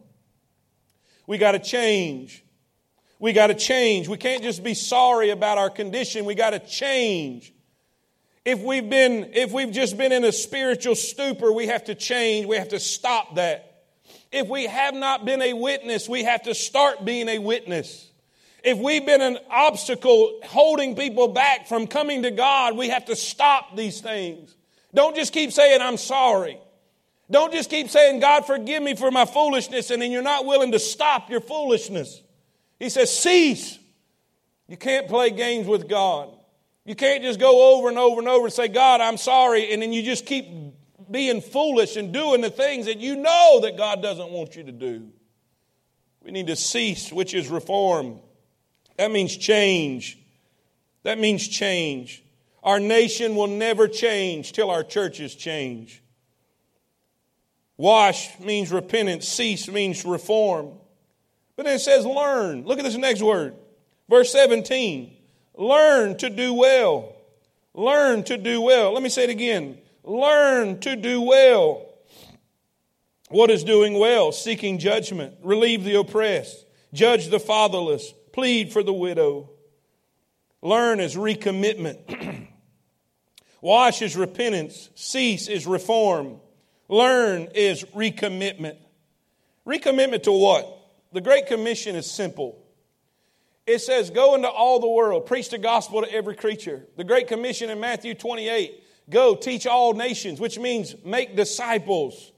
We 1.27 1.37
got 1.37 1.53
to 1.53 1.59
change. 1.59 2.45
We 3.19 3.33
got 3.33 3.49
to 3.49 3.55
change. 3.55 4.09
We 4.09 4.19
can't 4.19 4.42
just 4.42 4.62
be 4.62 4.75
sorry 4.75 5.31
about 5.31 5.59
our 5.59 5.71
condition. 5.71 6.25
We 6.25 6.35
got 6.35 6.51
to 6.51 6.61
change. 6.61 7.53
If 8.45 8.61
we've 8.61 8.88
been, 8.88 9.33
if 9.35 9.51
we've 9.51 9.73
just 9.73 9.99
been 9.99 10.12
in 10.12 10.23
a 10.23 10.31
spiritual 10.31 10.95
stupor, 10.95 11.53
we 11.53 11.66
have 11.66 11.85
to 11.85 11.95
change. 11.97 12.47
We 12.47 12.57
have 12.57 12.69
to 12.69 12.79
stop 12.79 13.35
that. 13.35 13.66
If 14.37 14.49
we 14.49 14.66
have 14.66 14.94
not 14.94 15.25
been 15.25 15.40
a 15.40 15.55
witness, 15.55 16.11
we 16.11 16.25
have 16.25 16.42
to 16.42 16.55
start 16.55 17.07
being 17.07 17.27
a 17.27 17.38
witness. 17.38 18.11
If 18.62 18.77
we've 18.77 19.07
been 19.07 19.22
an 19.22 19.38
obstacle 19.51 20.40
holding 20.44 20.94
people 20.94 21.29
back 21.29 21.66
from 21.66 21.87
coming 21.87 22.22
to 22.25 22.31
God, 22.31 22.77
we 22.77 22.90
have 22.90 23.07
to 23.07 23.16
stop 23.16 23.75
these 23.75 24.03
things. 24.03 24.55
Don't 24.92 25.16
just 25.16 25.33
keep 25.33 25.53
saying, 25.53 25.81
I'm 25.81 25.96
sorry. 25.96 26.59
Don't 27.31 27.51
just 27.51 27.70
keep 27.70 27.88
saying, 27.88 28.20
God, 28.20 28.44
forgive 28.44 28.83
me 28.83 28.94
for 28.94 29.11
my 29.11 29.25
foolishness, 29.25 29.90
and 29.90 30.03
then 30.03 30.12
you're 30.12 30.20
not 30.20 30.44
willing 30.44 30.72
to 30.72 30.79
stop 30.79 31.31
your 31.31 31.40
foolishness. 31.40 32.20
He 32.79 32.90
says, 32.90 33.11
cease. 33.18 33.79
You 34.68 34.77
can't 34.77 35.09
play 35.09 35.31
games 35.31 35.66
with 35.66 35.88
God. 35.88 36.29
You 36.85 36.94
can't 36.94 37.22
just 37.22 37.40
go 37.40 37.75
over 37.75 37.88
and 37.88 37.96
over 37.96 38.20
and 38.20 38.29
over 38.29 38.44
and 38.44 38.53
say, 38.53 38.68
God, 38.68 39.01
I'm 39.01 39.16
sorry, 39.16 39.72
and 39.72 39.81
then 39.81 39.94
you 39.94 40.03
just 40.03 40.27
keep 40.27 40.46
being 41.11 41.40
foolish 41.40 41.97
and 41.97 42.12
doing 42.12 42.40
the 42.40 42.51
things 42.51 42.87
that 42.87 42.99
you 42.99 43.16
know 43.16 43.61
that 43.62 43.77
God 43.77 44.03
doesn't 44.03 44.31
want 44.31 44.57
you 44.57 44.64
to 44.64 44.73
do. 44.73 45.09
We 46.23 46.33
need 46.33 46.49
to 46.49 46.57
cease, 46.57 47.12
which 47.12 47.35
is 47.35 47.49
reform. 47.49 48.19
That 48.97 49.11
means 49.11 49.37
change. 49.37 50.19
That 51.05 51.19
means 51.19 51.47
change. 51.47 52.25
Our 52.62 52.81
nation 52.81 53.37
will 53.37 53.47
never 53.47 53.87
change 53.87 54.53
till 54.53 54.71
our 54.71 54.83
churches 54.83 55.35
change. 55.35 56.03
Wash 57.77 58.38
means 58.40 58.73
repentance, 58.73 59.29
cease 59.29 59.69
means 59.69 60.05
reform. 60.05 60.73
But 61.55 61.66
then 61.66 61.77
it 61.77 61.81
says 61.81 62.05
learn. 62.05 62.64
Look 62.64 62.79
at 62.79 62.85
this 62.85 62.97
next 62.97 63.23
word. 63.23 63.55
Verse 64.09 64.33
17. 64.33 65.14
Learn 65.57 66.16
to 66.19 66.31
do 66.31 66.55
well. 66.55 67.14
Learn 67.75 68.25
to 68.25 68.37
do 68.37 68.61
well. 68.61 68.92
Let 68.92 69.03
me 69.03 69.09
say 69.09 69.25
it 69.25 69.31
again. 69.31 69.79
Learn 70.07 70.79
to 70.81 70.95
do 70.95 71.21
well. 71.21 71.85
What 73.29 73.51
is 73.51 73.64
doing 73.64 73.99
well? 73.99 74.31
Seeking 74.31 74.79
judgment, 74.79 75.35
relieve 75.42 75.83
the 75.83 75.97
oppressed, 75.97 76.64
judge 76.92 77.27
the 77.27 77.40
fatherless, 77.40 78.14
plead 78.33 78.73
for 78.73 78.85
the 78.85 78.92
widow. 78.92 79.51
Learn 80.62 81.01
is 81.01 81.16
recommitment. 81.16 82.47
Wash 83.61 84.01
is 84.01 84.16
repentance. 84.16 84.90
Cease 84.95 85.49
is 85.49 85.66
reform. 85.66 86.40
Learn 86.88 87.49
is 87.53 87.83
recommitment. 87.87 88.77
Recommitment 89.66 90.23
to 90.23 90.33
what? 90.33 90.73
The 91.12 91.21
Great 91.21 91.49
Commission 91.49 91.97
is 91.97 92.09
simple. 92.09 92.62
It 93.66 93.81
says, 93.81 94.11
Go 94.11 94.37
into 94.37 94.49
all 94.49 94.79
the 94.79 94.88
world, 94.88 95.27
preach 95.27 95.51
the 95.51 95.59
gospel 95.59 96.03
to 96.03 96.12
every 96.12 96.37
creature. 96.37 96.87
The 96.97 97.03
Great 97.03 97.27
Commission 97.27 97.71
in 97.71 97.81
Matthew 97.81 98.14
28 98.14 98.85
go 99.11 99.35
teach 99.35 99.66
all 99.66 99.95
nations, 99.95 100.40
which 100.40 100.59
means 100.59 100.95
make 101.05 101.37
disciples. 101.37 102.33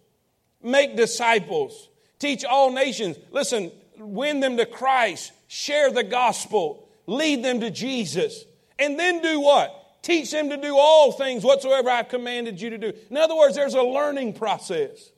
Make 0.63 0.97
disciples. 0.97 1.89
Teach 2.19 2.45
all 2.45 2.73
nations. 2.73 3.17
Listen, 3.31 3.71
win 3.99 4.41
them 4.41 4.57
to 4.57 4.67
Christ, 4.67 5.33
share 5.47 5.91
the 5.91 6.05
gospel, 6.05 6.89
lead 7.07 7.45
them 7.45 7.61
to 7.61 7.71
Jesus. 7.71 8.45
And 8.79 8.99
then 8.99 9.23
do 9.23 9.41
what? 9.41 10.03
Teach 10.03 10.31
them 10.31 10.51
to 10.51 10.57
do 10.57 10.77
all 10.77 11.13
things 11.13 11.45
whatsoever 11.45 11.91
I've 11.91 12.09
commanded 12.09 12.61
you 12.61 12.71
to 12.71 12.79
do. 12.79 12.93
In 13.11 13.17
other 13.17 13.37
words, 13.37 13.57
there's 13.57 13.75
a 13.75 13.83
learning 13.83 14.35
process. 14.35 15.11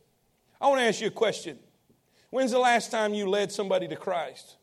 I 0.60 0.68
want 0.68 0.80
to 0.80 0.84
ask 0.84 1.00
you 1.00 1.08
a 1.08 1.12
question. 1.12 1.58
When's 2.30 2.52
the 2.52 2.58
last 2.58 2.90
time 2.90 3.12
you 3.12 3.28
led 3.28 3.52
somebody 3.52 3.88
to 3.88 3.96
Christ? 3.96 4.56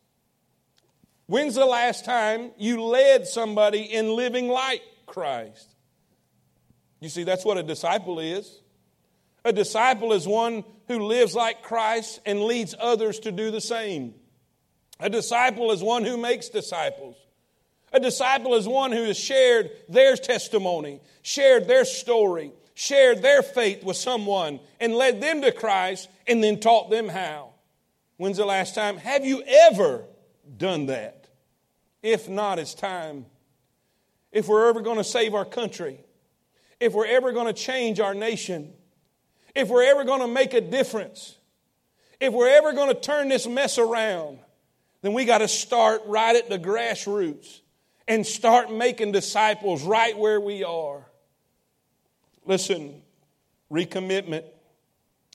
When's 1.27 1.55
the 1.55 1.65
last 1.65 2.05
time 2.05 2.51
you 2.57 2.81
led 2.81 3.27
somebody 3.27 3.81
in 3.81 4.15
living 4.15 4.47
like 4.47 4.81
Christ? 5.05 5.75
You 6.99 7.09
see, 7.09 7.23
that's 7.23 7.45
what 7.45 7.57
a 7.57 7.63
disciple 7.63 8.19
is. 8.19 8.61
A 9.45 9.53
disciple 9.53 10.13
is 10.13 10.27
one 10.27 10.63
who 10.87 10.99
lives 10.99 11.35
like 11.35 11.63
Christ 11.63 12.19
and 12.25 12.43
leads 12.43 12.75
others 12.79 13.19
to 13.19 13.31
do 13.31 13.51
the 13.51 13.61
same. 13.61 14.13
A 14.99 15.09
disciple 15.09 15.71
is 15.71 15.83
one 15.83 16.03
who 16.03 16.17
makes 16.17 16.49
disciples. 16.49 17.15
A 17.93 17.99
disciple 17.99 18.55
is 18.55 18.67
one 18.67 18.91
who 18.91 19.03
has 19.03 19.17
shared 19.17 19.71
their 19.87 20.17
testimony, 20.17 20.99
shared 21.21 21.67
their 21.67 21.85
story, 21.85 22.51
shared 22.73 23.21
their 23.21 23.41
faith 23.41 23.83
with 23.83 23.95
someone, 23.95 24.59
and 24.79 24.93
led 24.93 25.21
them 25.21 25.41
to 25.41 25.51
Christ 25.51 26.09
and 26.27 26.43
then 26.43 26.59
taught 26.59 26.89
them 26.89 27.07
how. 27.07 27.51
When's 28.17 28.37
the 28.37 28.45
last 28.45 28.75
time? 28.75 28.97
Have 28.97 29.25
you 29.25 29.43
ever 29.45 30.03
done 30.57 30.87
that? 30.87 31.27
If 32.01 32.27
not, 32.27 32.59
it's 32.59 32.73
time. 32.73 33.25
If 34.31 34.47
we're 34.47 34.67
ever 34.69 34.81
going 34.81 34.97
to 34.97 35.03
save 35.03 35.33
our 35.33 35.45
country, 35.45 35.99
if 36.79 36.93
we're 36.93 37.07
ever 37.07 37.31
going 37.31 37.47
to 37.47 37.53
change 37.53 37.99
our 37.99 38.13
nation, 38.13 38.73
if 39.55 39.69
we're 39.69 39.83
ever 39.83 40.03
going 40.03 40.21
to 40.21 40.27
make 40.27 40.53
a 40.53 40.61
difference, 40.61 41.37
if 42.19 42.33
we're 42.33 42.49
ever 42.49 42.73
going 42.73 42.93
to 42.93 42.99
turn 42.99 43.29
this 43.29 43.47
mess 43.47 43.77
around, 43.77 44.39
then 45.01 45.13
we 45.13 45.25
got 45.25 45.39
to 45.39 45.47
start 45.47 46.01
right 46.05 46.35
at 46.35 46.49
the 46.49 46.59
grassroots 46.59 47.61
and 48.07 48.25
start 48.25 48.71
making 48.71 49.11
disciples 49.11 49.83
right 49.83 50.17
where 50.17 50.39
we 50.39 50.63
are. 50.63 51.05
Listen, 52.45 53.01
recommitment. 53.71 54.43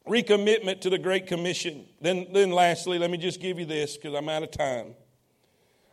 Recommitment 0.08 0.80
to 0.80 0.90
the 0.90 0.98
Great 0.98 1.28
Commission. 1.28 1.84
Then, 2.00 2.26
then 2.32 2.50
lastly, 2.50 2.98
let 2.98 3.10
me 3.10 3.18
just 3.18 3.40
give 3.40 3.58
you 3.58 3.66
this 3.66 3.96
because 3.96 4.14
I'm 4.14 4.28
out 4.28 4.42
of 4.42 4.50
time. 4.50 4.94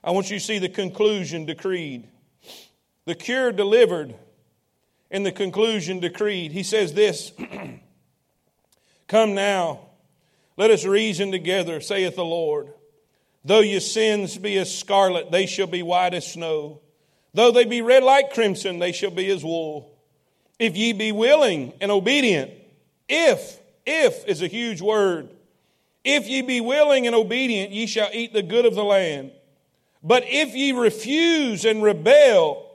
I 0.03 0.11
want 0.11 0.31
you 0.31 0.39
to 0.39 0.43
see 0.43 0.57
the 0.57 0.69
conclusion 0.69 1.45
decreed. 1.45 2.07
The 3.05 3.13
cure 3.13 3.51
delivered 3.51 4.15
and 5.11 5.25
the 5.25 5.31
conclusion 5.31 5.99
decreed. 5.99 6.51
He 6.51 6.63
says 6.63 6.93
this 6.93 7.31
Come 9.07 9.33
now, 9.33 9.79
let 10.57 10.71
us 10.71 10.85
reason 10.85 11.31
together, 11.31 11.81
saith 11.81 12.15
the 12.15 12.25
Lord. 12.25 12.71
Though 13.43 13.61
your 13.61 13.79
sins 13.79 14.37
be 14.37 14.57
as 14.57 14.77
scarlet, 14.77 15.31
they 15.31 15.45
shall 15.45 15.67
be 15.67 15.81
white 15.81 16.13
as 16.13 16.33
snow. 16.33 16.81
Though 17.33 17.51
they 17.51 17.65
be 17.65 17.81
red 17.81 18.03
like 18.03 18.33
crimson, 18.33 18.79
they 18.79 18.91
shall 18.91 19.11
be 19.11 19.29
as 19.29 19.43
wool. 19.43 19.97
If 20.57 20.75
ye 20.75 20.93
be 20.93 21.11
willing 21.11 21.73
and 21.79 21.91
obedient, 21.91 22.51
if, 23.07 23.59
if 23.85 24.27
is 24.27 24.41
a 24.41 24.47
huge 24.47 24.81
word. 24.81 25.29
If 26.03 26.27
ye 26.27 26.41
be 26.41 26.61
willing 26.61 27.07
and 27.07 27.15
obedient, 27.15 27.71
ye 27.71 27.87
shall 27.87 28.09
eat 28.13 28.33
the 28.33 28.41
good 28.41 28.65
of 28.65 28.75
the 28.75 28.83
land. 28.83 29.31
But 30.03 30.23
if 30.25 30.55
ye 30.55 30.71
refuse 30.71 31.65
and 31.65 31.83
rebel, 31.83 32.68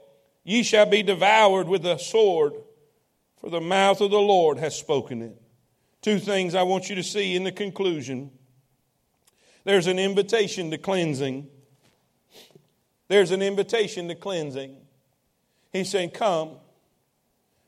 ye 0.45 0.63
shall 0.63 0.85
be 0.85 1.03
devoured 1.03 1.67
with 1.67 1.83
the 1.83 1.97
sword, 1.97 2.53
for 3.37 3.49
the 3.49 3.59
mouth 3.59 3.99
of 3.99 4.11
the 4.11 4.17
Lord 4.17 4.57
has 4.59 4.77
spoken 4.77 5.21
it. 5.21 5.41
Two 6.01 6.19
things 6.19 6.55
I 6.55 6.63
want 6.63 6.87
you 6.87 6.95
to 6.95 7.03
see 7.03 7.35
in 7.35 7.43
the 7.43 7.51
conclusion. 7.51 8.31
There's 9.65 9.87
an 9.87 9.99
invitation 9.99 10.71
to 10.71 10.77
cleansing. 10.77 11.47
There's 13.07 13.31
an 13.31 13.41
invitation 13.41 14.07
to 14.07 14.15
cleansing. 14.15 14.77
He's 15.73 15.89
saying, 15.89 16.11
Come. 16.11 16.51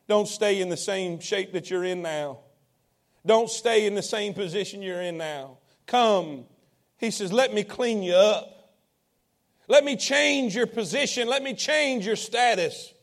Don't 0.08 0.28
stay 0.28 0.62
in 0.62 0.70
the 0.70 0.78
same 0.78 1.20
shape 1.20 1.52
that 1.52 1.70
you're 1.70 1.84
in 1.84 2.02
now. 2.02 2.40
Don't 3.26 3.50
stay 3.50 3.86
in 3.86 3.96
the 3.96 4.02
same 4.02 4.34
position 4.34 4.82
you're 4.82 5.02
in 5.02 5.18
now. 5.18 5.58
Come. 5.86 6.46
He 6.98 7.12
says, 7.12 7.34
Let 7.34 7.54
me 7.54 7.64
clean 7.64 8.04
you 8.04 8.14
up. 8.14 8.57
Let 9.68 9.84
me 9.84 9.96
change 9.96 10.56
your 10.56 10.68
position. 10.68 11.28
Let 11.28 11.44
me 11.44 11.54
change 11.54 12.06
your 12.06 12.16
status. 12.16 12.94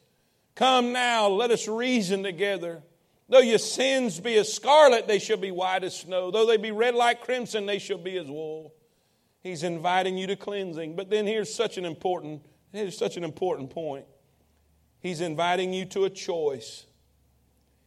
Come 0.55 0.93
now, 0.93 1.29
let 1.29 1.51
us 1.51 1.69
reason 1.69 2.23
together. 2.23 2.83
Though 3.29 3.41
your 3.41 3.59
sins 3.59 4.21
be 4.21 4.37
as 4.37 4.53
scarlet, 4.53 5.07
they 5.07 5.19
shall 5.19 5.37
be 5.37 5.51
white 5.51 5.85
as 5.85 5.97
snow. 5.97 6.31
Though 6.31 6.47
they 6.47 6.57
be 6.57 6.71
red 6.71 6.95
like 6.95 7.23
crimson, 7.23 7.67
they 7.67 7.79
shall 7.79 7.99
be 7.99 8.17
as 8.19 8.29
wool. 8.29 8.75
He's 9.43 9.63
inviting 9.63 10.17
you 10.17 10.27
to 10.29 10.37
cleansing. 10.37 10.97
But 10.97 11.11
then 11.11 11.27
here's 11.27 11.53
such 11.53 11.77
an 11.77 11.85
important, 11.85 12.43
here's 12.73 12.97
such 12.97 13.17
an 13.17 13.25
important 13.25 13.71
point. 13.71 14.07
He's 15.01 15.21
inviting 15.21 15.73
you 15.73 15.85
to 15.87 16.05
a 16.05 16.11
choice. 16.11 16.87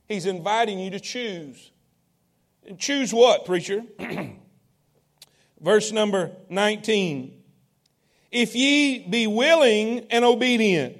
He's 0.08 0.26
inviting 0.26 0.80
you 0.80 0.92
to 0.92 1.00
choose. 1.00 1.72
Choose 2.78 3.14
what, 3.14 3.46
preacher? 3.46 3.84
Verse 5.60 5.92
number 5.92 6.32
19. 6.50 7.37
If 8.32 8.56
ye 8.56 9.00
be 9.00 9.28
willing 9.28 10.08
and 10.10 10.26
obedient, 10.26 10.98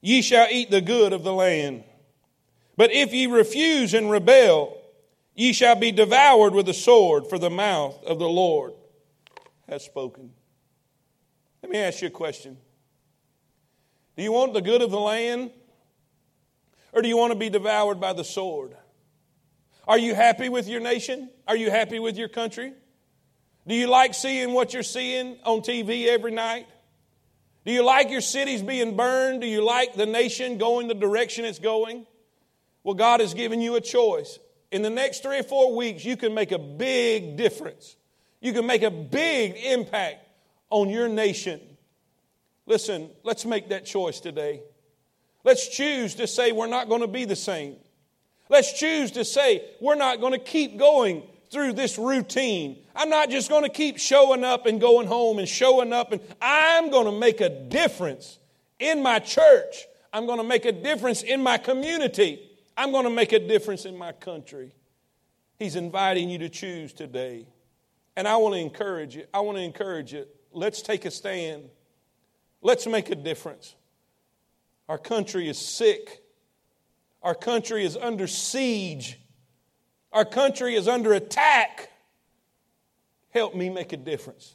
ye 0.00 0.22
shall 0.22 0.48
eat 0.50 0.70
the 0.70 0.80
good 0.80 1.12
of 1.12 1.22
the 1.22 1.32
land. 1.32 1.84
But 2.76 2.92
if 2.92 3.12
ye 3.12 3.26
refuse 3.26 3.94
and 3.94 4.10
rebel, 4.10 4.80
ye 5.34 5.52
shall 5.52 5.76
be 5.76 5.92
devoured 5.92 6.54
with 6.54 6.66
the 6.66 6.74
sword, 6.74 7.26
for 7.28 7.38
the 7.38 7.50
mouth 7.50 8.02
of 8.04 8.18
the 8.18 8.28
Lord 8.28 8.72
has 9.68 9.84
spoken. 9.84 10.32
Let 11.62 11.70
me 11.70 11.78
ask 11.78 12.02
you 12.02 12.08
a 12.08 12.10
question. 12.10 12.56
Do 14.16 14.22
you 14.22 14.32
want 14.32 14.54
the 14.54 14.60
good 14.60 14.82
of 14.82 14.90
the 14.90 15.00
land? 15.00 15.50
Or 16.92 17.02
do 17.02 17.08
you 17.08 17.16
want 17.16 17.32
to 17.32 17.38
be 17.38 17.50
devoured 17.50 18.00
by 18.00 18.12
the 18.12 18.24
sword? 18.24 18.76
Are 19.86 19.98
you 19.98 20.14
happy 20.14 20.48
with 20.48 20.68
your 20.68 20.80
nation? 20.80 21.28
Are 21.48 21.56
you 21.56 21.70
happy 21.70 21.98
with 21.98 22.16
your 22.16 22.28
country? 22.28 22.72
Do 23.66 23.74
you 23.74 23.86
like 23.86 24.14
seeing 24.14 24.52
what 24.52 24.74
you're 24.74 24.82
seeing 24.82 25.38
on 25.44 25.60
TV 25.60 26.06
every 26.06 26.32
night? 26.32 26.66
Do 27.64 27.72
you 27.72 27.82
like 27.82 28.10
your 28.10 28.20
cities 28.20 28.62
being 28.62 28.94
burned? 28.94 29.40
Do 29.40 29.46
you 29.46 29.64
like 29.64 29.94
the 29.94 30.04
nation 30.04 30.58
going 30.58 30.88
the 30.88 30.94
direction 30.94 31.46
it's 31.46 31.58
going? 31.58 32.06
Well, 32.82 32.94
God 32.94 33.20
has 33.20 33.32
given 33.32 33.62
you 33.62 33.76
a 33.76 33.80
choice. 33.80 34.38
In 34.70 34.82
the 34.82 34.90
next 34.90 35.22
three 35.22 35.38
or 35.38 35.44
four 35.44 35.74
weeks, 35.74 36.04
you 36.04 36.16
can 36.16 36.34
make 36.34 36.52
a 36.52 36.58
big 36.58 37.36
difference. 37.36 37.96
You 38.40 38.52
can 38.52 38.66
make 38.66 38.82
a 38.82 38.90
big 38.90 39.56
impact 39.56 40.18
on 40.68 40.90
your 40.90 41.08
nation. 41.08 41.60
Listen, 42.66 43.08
let's 43.22 43.46
make 43.46 43.70
that 43.70 43.86
choice 43.86 44.20
today. 44.20 44.62
Let's 45.42 45.68
choose 45.68 46.16
to 46.16 46.26
say 46.26 46.52
we're 46.52 46.66
not 46.66 46.88
going 46.90 47.00
to 47.00 47.08
be 47.08 47.24
the 47.24 47.36
same. 47.36 47.76
Let's 48.50 48.78
choose 48.78 49.12
to 49.12 49.24
say 49.24 49.64
we're 49.80 49.94
not 49.94 50.20
going 50.20 50.32
to 50.32 50.38
keep 50.38 50.78
going 50.78 51.22
through 51.54 51.72
this 51.72 51.96
routine. 51.96 52.76
I'm 52.94 53.08
not 53.08 53.30
just 53.30 53.48
going 53.48 53.62
to 53.62 53.70
keep 53.70 53.98
showing 53.98 54.44
up 54.44 54.66
and 54.66 54.80
going 54.80 55.06
home 55.06 55.38
and 55.38 55.48
showing 55.48 55.92
up, 55.92 56.12
and 56.12 56.20
I'm 56.42 56.90
going 56.90 57.06
to 57.06 57.18
make 57.18 57.40
a 57.40 57.48
difference 57.48 58.38
in 58.78 59.02
my 59.02 59.20
church. 59.20 59.86
I'm 60.12 60.26
going 60.26 60.38
to 60.38 60.44
make 60.44 60.64
a 60.64 60.72
difference 60.72 61.22
in 61.22 61.40
my 61.40 61.56
community. 61.56 62.50
I'm 62.76 62.90
going 62.90 63.04
to 63.04 63.10
make 63.10 63.32
a 63.32 63.38
difference 63.38 63.84
in 63.84 63.96
my 63.96 64.12
country. 64.12 64.72
He's 65.58 65.76
inviting 65.76 66.28
you 66.28 66.38
to 66.38 66.48
choose 66.48 66.92
today. 66.92 67.46
And 68.16 68.28
I 68.28 68.36
want 68.36 68.54
to 68.54 68.60
encourage 68.60 69.14
you. 69.14 69.24
I 69.32 69.40
want 69.40 69.56
to 69.56 69.62
encourage 69.62 70.12
you. 70.12 70.26
Let's 70.52 70.82
take 70.82 71.04
a 71.04 71.10
stand. 71.10 71.70
Let's 72.62 72.86
make 72.86 73.10
a 73.10 73.14
difference. 73.14 73.74
Our 74.88 74.98
country 74.98 75.48
is 75.48 75.58
sick. 75.58 76.20
Our 77.22 77.34
country 77.34 77.84
is 77.84 77.96
under 77.96 78.26
siege. 78.26 79.20
Our 80.14 80.24
country 80.24 80.76
is 80.76 80.86
under 80.86 81.12
attack. 81.12 81.90
Help 83.30 83.56
me 83.56 83.68
make 83.68 83.92
a 83.92 83.96
difference. 83.96 84.54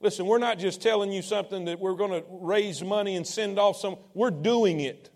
Listen, 0.00 0.24
we're 0.24 0.38
not 0.38 0.58
just 0.58 0.80
telling 0.80 1.12
you 1.12 1.20
something 1.20 1.66
that 1.66 1.78
we're 1.78 1.94
going 1.94 2.10
to 2.12 2.24
raise 2.30 2.82
money 2.82 3.16
and 3.16 3.26
send 3.26 3.58
off 3.58 3.76
some, 3.76 3.96
we're 4.14 4.30
doing 4.30 4.80
it. 4.80 5.10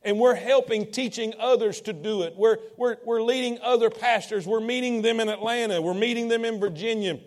And 0.00 0.18
we're 0.18 0.34
helping 0.34 0.90
teaching 0.90 1.34
others 1.38 1.82
to 1.82 1.92
do 1.92 2.22
it. 2.22 2.34
We're, 2.34 2.56
we're, 2.78 2.96
we're 3.04 3.22
leading 3.22 3.58
other 3.60 3.90
pastors. 3.90 4.46
We're 4.46 4.60
meeting 4.60 5.02
them 5.02 5.20
in 5.20 5.28
Atlanta. 5.28 5.82
We're 5.82 5.92
meeting 5.92 6.28
them 6.28 6.46
in 6.46 6.58
Virginia. 6.58 7.20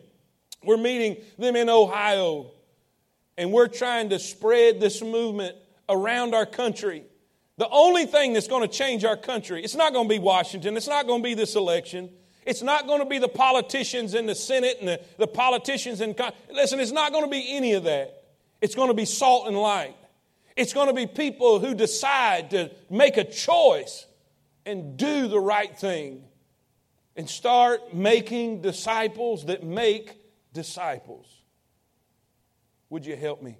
We're 0.64 0.78
meeting 0.78 1.24
them 1.38 1.56
in 1.56 1.70
Ohio. 1.70 2.52
And 3.38 3.52
we're 3.52 3.68
trying 3.68 4.10
to 4.10 4.20
spread 4.20 4.80
this 4.80 5.04
movement 5.04 5.56
around 5.88 6.34
our 6.34 6.46
country. 6.48 7.04
The 7.58 7.68
only 7.70 8.06
thing 8.06 8.34
that's 8.34 8.48
going 8.48 8.62
to 8.62 8.68
change 8.68 9.04
our 9.04 9.18
country, 9.18 9.64
it's 9.64 9.76
not 9.76 9.94
going 9.94 10.08
to 10.08 10.14
be 10.14 10.20
Washington, 10.20 10.78
it's 10.78 10.88
not 10.88 11.08
going 11.08 11.22
to 11.22 11.24
be 11.24 11.34
this 11.34 11.56
election. 11.56 12.10
It's 12.46 12.62
not 12.62 12.88
going 12.88 13.00
to 13.00 13.06
be 13.06 13.20
the 13.20 13.28
politicians 13.28 14.14
in 14.14 14.26
the 14.26 14.34
Senate 14.34 14.78
and 14.80 14.88
the, 14.88 15.02
the 15.18 15.28
politicians 15.28 16.00
in. 16.00 16.16
Listen, 16.50 16.80
it's 16.80 16.94
not 16.94 17.12
going 17.12 17.26
to 17.26 17.30
be 17.30 17.46
any 17.50 17.74
of 17.74 17.84
that. 17.84 18.24
It's 18.62 18.74
going 18.74 18.88
to 18.88 18.94
be 18.94 19.04
salt 19.04 19.48
and 19.50 19.58
light. 19.58 19.98
It's 20.56 20.72
going 20.72 20.88
to 20.88 20.94
be 20.94 21.08
people 21.08 21.60
who 21.60 21.76
decide 21.76 22.52
to 22.52 22.72
make 22.90 23.18
a 23.18 23.26
choice 23.26 24.06
and 24.66 24.96
do 24.96 25.28
the 25.28 25.40
right 25.40 25.78
thing 25.78 26.24
and 27.18 27.30
start 27.30 27.94
making 27.94 28.62
disciples 28.62 29.48
that 29.48 29.64
make 29.64 30.18
disciples. 30.54 31.28
Would 32.90 33.06
you 33.06 33.18
help 33.18 33.44
me? 33.44 33.58